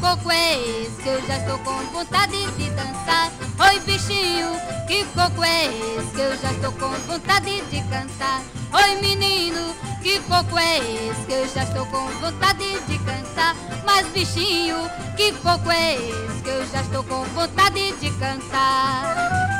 coco 0.08 0.30
é 0.30 0.54
esse? 0.54 1.02
Que 1.02 1.08
eu 1.10 1.26
já 1.26 1.36
estou 1.36 1.58
com 1.58 1.76
vontade 1.92 2.50
de 2.52 2.70
dançar. 2.70 3.30
Oi, 3.68 3.80
bichinho, 3.80 4.48
que 4.86 5.04
coco 5.06 5.44
é 5.44 5.66
esse? 5.66 6.10
Que 6.14 6.20
eu 6.20 6.36
já 6.38 6.52
estou 6.52 6.72
com 6.72 6.88
vontade 7.06 7.60
de 7.60 7.82
cantar. 7.82 8.42
Oi, 8.72 8.94
menino, 9.02 9.74
que 10.02 10.18
coco 10.20 10.58
é 10.58 10.78
esse? 10.78 11.26
Que 11.26 11.32
eu 11.32 11.48
já 11.48 11.62
estou 11.64 11.84
com 11.86 12.06
vontade 12.20 12.80
de 12.86 12.98
cantar. 13.00 13.54
Mas, 13.84 14.06
bichinho, 14.08 14.78
que 15.14 15.32
coco 15.32 15.70
é 15.70 15.96
esse? 15.96 16.42
Que 16.42 16.50
eu 16.50 16.66
já 16.68 16.80
estou 16.80 17.04
com 17.04 17.24
vontade 17.24 17.92
de 17.92 18.10
cantar. 18.12 19.57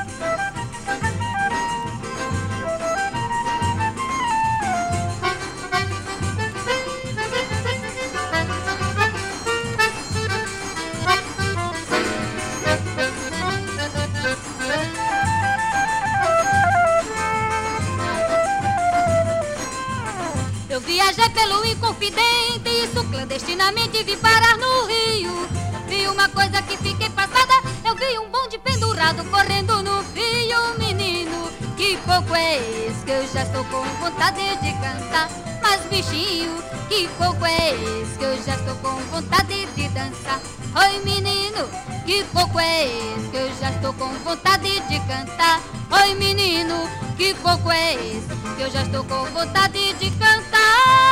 viajei 21.09 21.30
pelo 21.30 21.64
Inconfidente, 21.64 22.68
é 22.68 22.84
isso 22.84 23.02
clandestinamente 23.04 24.02
vi 24.04 24.16
parar 24.16 24.59
no 24.59 24.86
Rio. 24.86 25.48
Vi 25.88 26.06
uma 26.06 26.28
coisa 26.28 26.61
que 26.62 26.76
fiquei 26.76 27.09
passada, 27.11 27.54
eu 27.86 27.94
vi 27.94 28.18
um 28.18 28.30
bonde 28.30 28.59
pendurado 28.59 29.24
correndo 29.30 29.82
no 29.82 30.02
rio 30.12 30.78
menino. 30.78 31.50
Que 31.76 31.96
pouco 31.98 32.34
é 32.34 32.56
esse 32.56 33.04
que 33.04 33.11
eu 33.11 33.26
já 33.28 33.42
estou 33.42 33.64
com 33.64 33.82
vontade 34.00 34.40
de 34.59 34.72
cantar 34.72 35.30
mas 35.68 35.84
bichinho, 35.84 36.62
que 36.88 37.06
fogo 37.18 37.44
é 37.44 37.74
esse 37.74 38.18
que 38.18 38.24
eu 38.24 38.42
já 38.42 38.54
estou 38.54 38.74
com 38.76 38.96
vontade 39.10 39.66
de 39.66 39.88
dançar? 39.90 40.40
Oi 40.74 40.98
menino, 41.04 41.68
que 42.06 42.24
fogo 42.32 42.58
é 42.58 42.86
esse 42.86 43.28
que 43.28 43.36
eu 43.36 43.50
já 43.60 43.70
estou 43.70 43.92
com 43.92 44.08
vontade 44.24 44.80
de 44.88 44.98
cantar? 45.00 45.60
Oi 45.90 46.14
menino, 46.14 46.88
que 47.18 47.34
fogo 47.34 47.70
é 47.70 47.94
esse 47.94 48.56
que 48.56 48.62
eu 48.62 48.70
já 48.70 48.82
estou 48.82 49.04
com 49.04 49.24
vontade 49.26 49.92
de 49.92 50.10
cantar? 50.12 51.07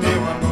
meu 0.00 0.28
amor. 0.30 0.47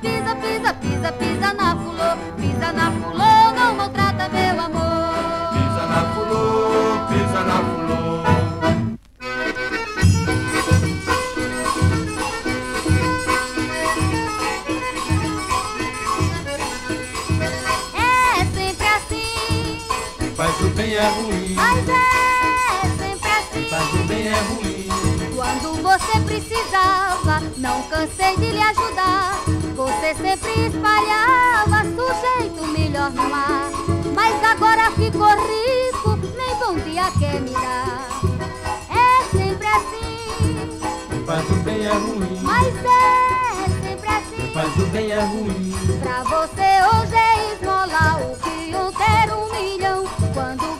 Pisa, 0.00 0.34
pisa, 0.36 0.74
pisa, 0.74 1.12
pisa, 1.12 1.52
na 1.52 1.76
fulô 1.76 2.16
Pisa 2.36 2.72
na 2.72 2.90
fulô, 2.90 3.52
não 3.54 3.74
maltrata 3.74 4.28
meu 4.30 4.60
amor 4.60 5.52
Pisa 5.52 5.86
na 5.86 6.14
fulô, 6.14 7.06
pisa 7.08 7.44
na 7.44 7.56
fulô. 7.56 7.90
É 17.94 18.44
sempre 18.54 18.86
assim, 18.86 19.78
Quem 20.18 20.34
faz 20.34 20.60
o 20.60 20.68
bem 20.70 20.94
é 20.94 21.08
ruim, 21.08 21.54
mas 21.54 21.88
é 21.88 22.88
sempre 22.98 23.30
assim 23.30 23.68
faz 23.68 23.92
o 23.92 24.04
bem 24.04 24.28
é 24.28 24.40
ruim. 24.40 24.88
Quando 25.34 25.82
você 25.82 26.20
precisava, 26.20 27.40
não 27.58 27.82
cansei 27.82 28.36
de 28.36 28.50
lhe 28.50 28.62
ajudar. 28.62 29.59
Você 30.00 30.14
sempre 30.14 30.66
espalhava 30.66 31.84
sujeito 31.84 32.66
melhor 32.68 33.10
no 33.10 33.34
ar. 33.34 33.70
Mas 34.14 34.42
agora 34.42 34.90
ficou 34.92 35.28
rico, 35.28 36.16
nem 36.38 36.54
bom 36.56 36.74
dia 36.82 37.12
quer 37.18 37.38
me 37.42 37.50
dar. 37.50 38.08
É 38.88 39.22
sempre 39.30 39.66
assim, 39.66 40.80
faz 41.26 41.50
o 41.50 41.54
bem 41.56 41.84
é 41.84 41.92
ruim, 41.92 42.40
mas 42.40 42.74
é 42.76 43.88
sempre 43.88 44.08
assim. 44.08 44.52
faz 44.54 44.74
o 44.78 44.86
bem 44.86 45.10
é 45.10 45.20
ruim. 45.20 45.74
Pra 46.02 46.22
você 46.22 46.70
hoje 46.94 47.16
é 47.16 47.52
esmola 47.52 48.22
o 48.22 48.36
que 48.38 48.74
um 48.74 48.90
ter 48.92 49.34
um 49.34 49.52
milhão. 49.52 50.04
Quando 50.32 50.79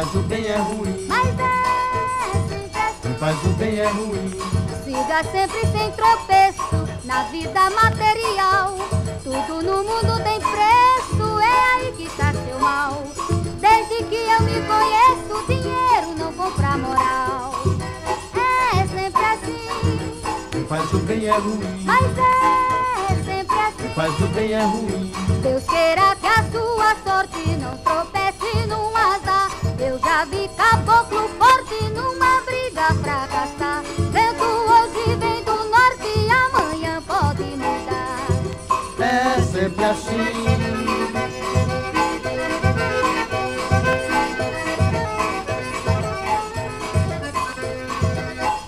faz 0.00 0.14
o 0.14 0.20
bem 0.20 0.46
é 0.46 0.56
ruim, 0.56 1.06
mas 1.08 1.26
é 1.28 2.48
sempre 2.48 2.80
assim. 2.80 3.00
quem 3.02 3.14
faz 3.16 3.44
o 3.44 3.48
bem 3.50 3.78
é 3.78 3.86
ruim. 3.86 4.30
Siga 4.82 5.22
sempre 5.24 5.60
sem 5.72 5.92
tropeço 5.92 6.88
na 7.04 7.24
vida 7.24 7.68
material. 7.68 8.76
Tudo 9.22 9.62
no 9.62 9.84
mundo 9.84 10.24
tem 10.24 10.40
preço, 10.40 11.40
é 11.40 11.74
aí 11.74 11.92
que 11.92 12.04
está 12.04 12.32
seu 12.32 12.58
mal. 12.60 13.02
Desde 13.60 14.02
que 14.04 14.14
eu 14.14 14.40
me 14.40 14.54
conheço, 14.66 15.46
dinheiro 15.46 16.16
não 16.16 16.32
compra 16.32 16.78
moral. 16.78 17.52
É 18.72 18.86
sempre 18.86 19.22
assim, 19.22 20.48
Quem 20.50 20.64
faz 20.64 20.94
o 20.94 20.98
bem 21.00 21.26
é 21.26 21.36
ruim, 21.36 21.84
mas 21.84 22.06
é 22.06 23.14
sempre 23.16 23.54
quem 23.54 23.86
assim. 23.86 23.94
faz 23.94 24.18
o 24.18 24.26
bem 24.28 24.52
é 24.52 24.62
ruim. 24.62 25.12
Deus 25.42 25.64
queira 25.64 26.16
que 26.16 26.26
a 26.26 26.42
sua 26.50 26.96
sorte 27.04 27.29
assim. 39.90 41.30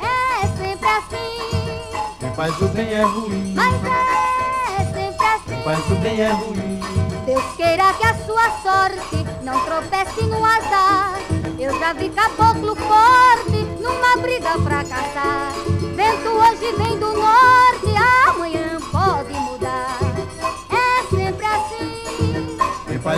É 0.01 0.47
sempre 0.57 0.89
assim, 0.89 2.19
Quem 2.21 2.35
faz 2.35 2.61
o 2.61 2.69
bem 2.69 2.93
é 2.93 3.03
ruim, 3.03 3.55
mas 3.55 3.75
é 3.85 4.85
sempre 4.85 5.27
assim. 5.27 5.43
quem 5.47 5.63
faz 5.63 5.91
o 5.91 5.95
bem 5.97 6.21
é 6.21 6.31
ruim. 6.31 6.81
Deus 7.27 7.45
queira 7.57 7.93
que 7.95 8.07
a 8.07 8.15
sua 8.27 8.51
sorte 8.63 9.27
não 9.43 9.61
tropece 9.65 10.23
no 10.23 10.45
azar. 10.45 11.15
Eu 11.59 11.79
já 11.79 11.93
vi 11.93 12.09
caboclo 12.11 12.75
forte 12.75 13.59
numa 13.81 14.17
briga 14.21 14.59
fracassar. 14.59 15.53
Vento 15.95 16.29
hoje 16.31 16.73
vem 16.77 16.99
do 16.99 17.13
norte, 17.13 17.72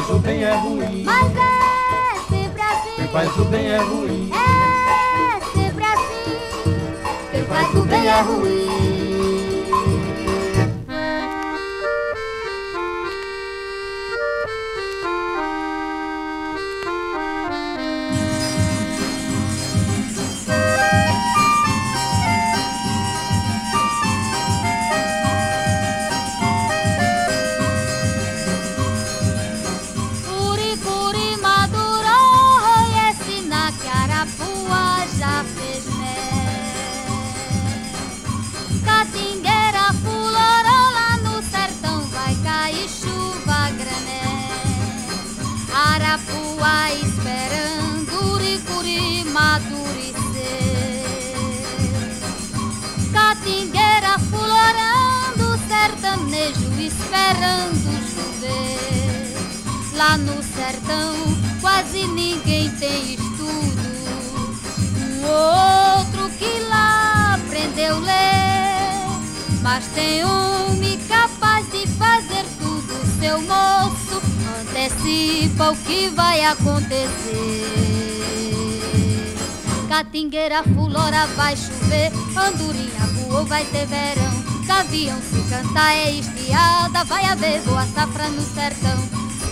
faz 0.04 0.16
o 0.16 0.18
bem 0.18 0.44
é 0.44 0.54
ruim, 0.54 1.02
mas 1.02 1.32
é 1.34 2.20
sempre 2.28 2.62
quem 2.94 3.04
assim. 3.04 3.08
faz 3.10 3.38
o 3.38 3.44
bem 3.46 3.66
é 3.70 3.78
ruim. 3.78 4.30
É 4.32 5.58
sempre 5.58 5.84
assim, 5.84 6.76
quem 7.30 7.44
faz 7.44 7.74
o 7.74 7.82
bem 7.84 8.06
é 8.06 8.20
ruim. 8.20 8.93
Arapuá 46.64 46.94
esperando 46.94 48.32
Uricuri 48.32 49.24
madurecer 49.24 50.14
Catingueira 53.12 54.18
fulorando 54.30 55.58
Sertanejo 55.68 56.72
esperando 56.80 57.90
chover 58.14 59.36
Lá 59.94 60.16
no 60.16 60.42
sertão 60.42 61.14
quase 61.60 62.06
ninguém 62.06 62.70
tem 62.76 63.14
estudo. 63.14 63.84
Um 65.00 65.24
outro 65.26 66.30
que 66.38 66.60
lá 66.68 67.34
aprendeu 67.34 68.00
ler. 68.00 69.06
Mas 69.62 69.86
tem 69.88 70.24
homem 70.24 70.98
capaz 71.08 71.70
de 71.70 71.86
fazer 71.86 72.44
tudo, 72.58 73.18
seu 73.18 73.40
moço. 73.40 74.03
Antecipa 74.84 75.70
o 75.70 75.76
que 75.76 76.08
vai 76.10 76.44
acontecer. 76.44 77.08
Catingueira 79.88 80.62
fulora 80.62 81.26
vai 81.28 81.56
chover, 81.56 82.12
andorinha 82.36 83.06
voou 83.14 83.46
vai 83.46 83.64
ter 83.64 83.86
verão. 83.86 84.44
Gavião 84.66 85.18
se 85.22 85.40
cantar 85.48 85.94
é 85.94 86.10
estiada, 86.10 87.02
vai 87.04 87.24
haver 87.24 87.62
boa 87.62 87.86
safra 87.94 88.28
no 88.28 88.42
sertão. 88.42 88.98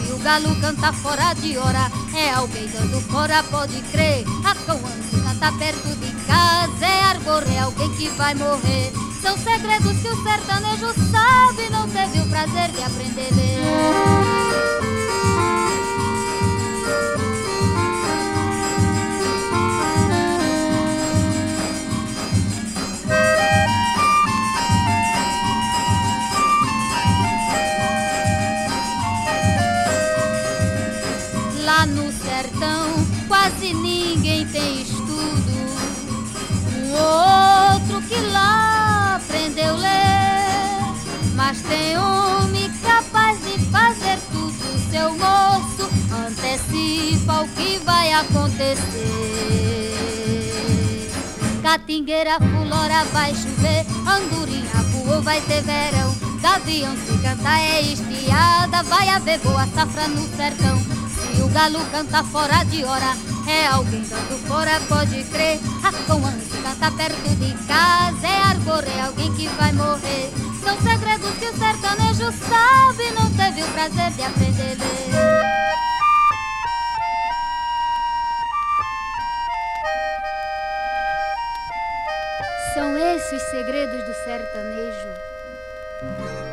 Se 0.05 0.13
o 0.13 0.19
galo 0.19 0.55
canta 0.61 0.93
fora 0.93 1.33
de 1.33 1.57
hora, 1.57 1.91
é 2.15 2.31
alguém 2.33 2.69
dando 2.69 3.01
fora, 3.01 3.43
pode 3.45 3.81
crer. 3.91 4.27
A 4.45 4.55
se 4.55 5.17
canta 5.17 5.51
perto 5.53 5.97
de 5.97 6.13
casa, 6.27 6.85
é 6.85 7.05
argor, 7.05 7.43
é 7.51 7.61
alguém 7.61 7.91
que 7.95 8.11
vai 8.11 8.35
morrer. 8.35 8.93
São 9.23 9.39
segredos 9.39 9.99
que 9.99 10.09
o 10.09 10.23
sertanejo 10.23 10.93
sabe, 11.11 11.71
não 11.71 11.89
teve 11.89 12.21
o 12.21 12.29
prazer 12.29 12.71
de 12.73 12.83
aprender. 12.83 14.42
Quase 33.29 33.75
ninguém 33.75 34.47
tem 34.47 34.83
estudo. 34.83 35.53
Um 36.77 36.93
outro 36.93 38.03
que 38.03 38.21
lá 38.31 39.17
aprendeu 39.17 39.77
ler, 39.77 40.95
mas 41.35 41.61
tem 41.63 41.97
homem 41.99 42.71
capaz 42.83 43.39
de 43.43 43.59
fazer 43.67 44.19
tudo. 44.31 44.53
Seu 44.91 45.13
moço 45.17 45.89
antecipa 46.27 47.43
o 47.43 47.49
que 47.49 47.79
vai 47.85 48.13
acontecer. 48.13 48.83
Catingueira, 51.63 52.39
fulora, 52.39 53.05
vai 53.13 53.35
chover, 53.35 53.87
andorinha 54.07 54.83
voou, 54.93 55.23
vai 55.23 55.41
ter 55.43 55.63
verão. 55.63 56.15
Gavião 56.41 56.95
se 56.97 57.19
cantar 57.19 57.61
é 57.61 57.83
estiada, 57.83 58.83
vai 58.83 59.09
haver 59.09 59.39
boa 59.39 59.67
safra 59.69 60.09
no 60.09 60.29
sertão. 60.37 60.92
Galo 61.53 61.85
canta 61.91 62.25
fora 62.25 62.65
de 62.65 62.83
hora, 62.83 63.15
é 63.47 63.67
alguém 63.67 64.03
dando 64.05 64.39
fora, 64.49 64.81
pode 64.89 65.23
crer. 65.25 65.61
A 65.85 65.93
coança 66.07 66.57
canta 66.63 66.91
perto 66.97 67.29
de 67.37 67.53
casa, 67.67 68.27
é 68.27 68.39
argor, 68.39 68.83
é 68.85 69.03
alguém 69.03 69.31
que 69.35 69.49
vai 69.49 69.71
morrer. 69.73 70.33
São 70.65 70.81
segredos 70.81 71.31
que 71.39 71.47
o 71.47 71.59
sertanejo 71.59 72.33
sabe, 72.49 73.11
não 73.13 73.31
teve 73.33 73.63
o 73.63 73.69
prazer 73.69 74.11
de 74.13 74.23
aprender. 74.23 74.79
São 82.73 82.97
esses 82.97 83.43
segredos 83.51 84.03
do 84.05 84.15
sertanejo 84.25 86.52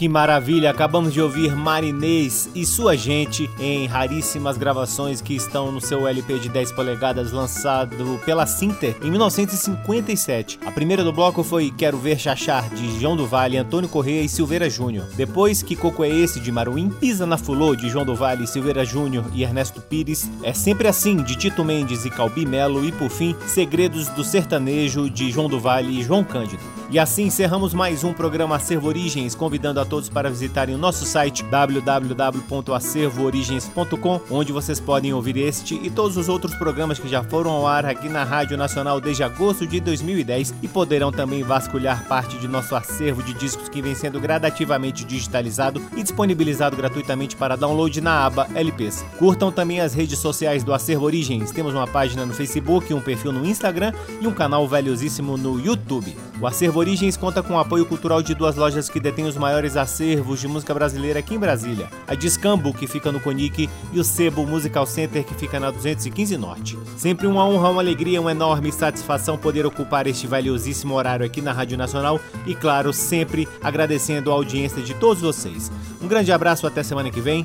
que 0.00 0.08
maravilha! 0.08 0.70
Acabamos 0.70 1.12
de 1.12 1.20
ouvir 1.20 1.54
Marinês 1.54 2.48
e 2.54 2.64
sua 2.64 2.96
gente 2.96 3.50
em 3.60 3.86
raríssimas 3.86 4.56
gravações 4.56 5.20
que 5.20 5.34
estão 5.34 5.70
no 5.70 5.78
seu 5.78 6.08
LP 6.08 6.38
de 6.38 6.48
10 6.48 6.72
polegadas 6.72 7.32
lançado 7.32 8.18
pela 8.24 8.46
Sinter 8.46 8.96
em 9.02 9.10
1957. 9.10 10.58
A 10.64 10.70
primeira 10.70 11.04
do 11.04 11.12
bloco 11.12 11.42
foi 11.42 11.70
Quero 11.70 11.98
Ver 11.98 12.18
Chachar 12.18 12.70
de 12.70 12.98
João 12.98 13.14
do 13.14 13.26
Vale, 13.26 13.58
Antônio 13.58 13.90
Correia 13.90 14.22
e 14.22 14.28
Silveira 14.30 14.70
Júnior. 14.70 15.04
Depois 15.14 15.62
Que 15.62 15.76
Coco 15.76 16.02
é 16.02 16.08
Esse 16.08 16.40
de 16.40 16.50
Maruim, 16.50 16.88
Pisa 16.88 17.26
na 17.26 17.36
Fulô 17.36 17.76
de 17.76 17.90
João 17.90 18.06
do 18.06 18.14
Vale, 18.14 18.46
Silveira 18.46 18.86
Júnior 18.86 19.26
e 19.34 19.42
Ernesto 19.42 19.82
Pires. 19.82 20.30
É 20.42 20.54
sempre 20.54 20.88
assim 20.88 21.16
de 21.16 21.36
Tito 21.36 21.62
Mendes 21.62 22.06
e 22.06 22.10
Calbi 22.10 22.46
Melo 22.46 22.82
e 22.86 22.90
por 22.90 23.10
fim 23.10 23.36
Segredos 23.46 24.08
do 24.08 24.24
Sertanejo 24.24 25.10
de 25.10 25.30
João 25.30 25.46
do 25.46 25.60
Vale 25.60 26.00
e 26.00 26.02
João 26.02 26.24
Cândido. 26.24 26.79
E 26.92 26.98
assim 26.98 27.26
encerramos 27.26 27.72
mais 27.72 28.02
um 28.02 28.12
programa 28.12 28.56
Acervo 28.56 28.88
Origens, 28.88 29.36
convidando 29.36 29.78
a 29.78 29.84
todos 29.84 30.08
para 30.08 30.28
visitarem 30.28 30.74
o 30.74 30.78
nosso 30.78 31.04
site 31.04 31.44
www.acervoorigens.com, 31.44 34.20
onde 34.28 34.52
vocês 34.52 34.80
podem 34.80 35.14
ouvir 35.14 35.36
este 35.36 35.76
e 35.76 35.88
todos 35.88 36.16
os 36.16 36.28
outros 36.28 36.52
programas 36.56 36.98
que 36.98 37.06
já 37.06 37.22
foram 37.22 37.52
ao 37.52 37.64
ar 37.64 37.86
aqui 37.86 38.08
na 38.08 38.24
Rádio 38.24 38.56
Nacional 38.56 39.00
desde 39.00 39.22
agosto 39.22 39.68
de 39.68 39.78
2010 39.78 40.52
e 40.60 40.66
poderão 40.66 41.12
também 41.12 41.44
vasculhar 41.44 42.08
parte 42.08 42.36
de 42.38 42.48
nosso 42.48 42.74
acervo 42.74 43.22
de 43.22 43.34
discos 43.34 43.68
que 43.68 43.80
vem 43.80 43.94
sendo 43.94 44.18
gradativamente 44.18 45.04
digitalizado 45.04 45.80
e 45.96 46.02
disponibilizado 46.02 46.76
gratuitamente 46.76 47.36
para 47.36 47.54
download 47.54 48.00
na 48.00 48.26
aba 48.26 48.48
LPs. 48.52 49.04
Curtam 49.16 49.52
também 49.52 49.80
as 49.80 49.94
redes 49.94 50.18
sociais 50.18 50.64
do 50.64 50.74
Acervo 50.74 51.04
Origens. 51.04 51.52
Temos 51.52 51.72
uma 51.72 51.86
página 51.86 52.26
no 52.26 52.34
Facebook, 52.34 52.92
um 52.92 53.00
perfil 53.00 53.30
no 53.30 53.46
Instagram 53.46 53.92
e 54.20 54.26
um 54.26 54.32
canal 54.32 54.66
valiosíssimo 54.66 55.36
no 55.36 55.60
YouTube. 55.60 56.16
O 56.40 56.48
Acervo 56.48 56.79
Origens 56.80 57.14
conta 57.14 57.42
com 57.42 57.52
o 57.52 57.58
apoio 57.58 57.84
cultural 57.84 58.22
de 58.22 58.34
duas 58.34 58.56
lojas 58.56 58.88
que 58.88 58.98
detêm 58.98 59.26
os 59.26 59.36
maiores 59.36 59.76
acervos 59.76 60.40
de 60.40 60.48
música 60.48 60.72
brasileira 60.72 61.18
aqui 61.18 61.34
em 61.34 61.38
Brasília: 61.38 61.90
a 62.08 62.14
Discambo, 62.14 62.72
que 62.72 62.86
fica 62.86 63.12
no 63.12 63.20
Conic, 63.20 63.68
e 63.92 64.00
o 64.00 64.02
Sebo 64.02 64.46
Musical 64.46 64.86
Center, 64.86 65.22
que 65.22 65.34
fica 65.34 65.60
na 65.60 65.70
215 65.70 66.38
Norte. 66.38 66.78
Sempre 66.96 67.26
uma 67.26 67.46
honra, 67.46 67.68
uma 67.68 67.82
alegria, 67.82 68.18
uma 68.18 68.30
enorme 68.30 68.72
satisfação 68.72 69.36
poder 69.36 69.66
ocupar 69.66 70.06
este 70.06 70.26
valiosíssimo 70.26 70.94
horário 70.94 71.26
aqui 71.26 71.42
na 71.42 71.52
Rádio 71.52 71.76
Nacional 71.76 72.18
e, 72.46 72.54
claro, 72.54 72.94
sempre 72.94 73.46
agradecendo 73.62 74.30
a 74.30 74.34
audiência 74.34 74.82
de 74.82 74.94
todos 74.94 75.22
vocês. 75.22 75.70
Um 76.00 76.08
grande 76.08 76.32
abraço, 76.32 76.66
até 76.66 76.82
semana 76.82 77.10
que 77.10 77.20
vem. 77.20 77.44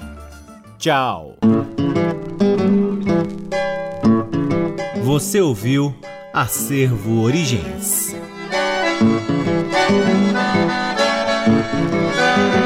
Tchau! 0.78 1.36
Você 5.04 5.42
ouviu 5.42 5.94
Acervo 6.34 7.22
Origens. 7.22 8.16
Thank 8.98 9.30
you. 12.60 12.65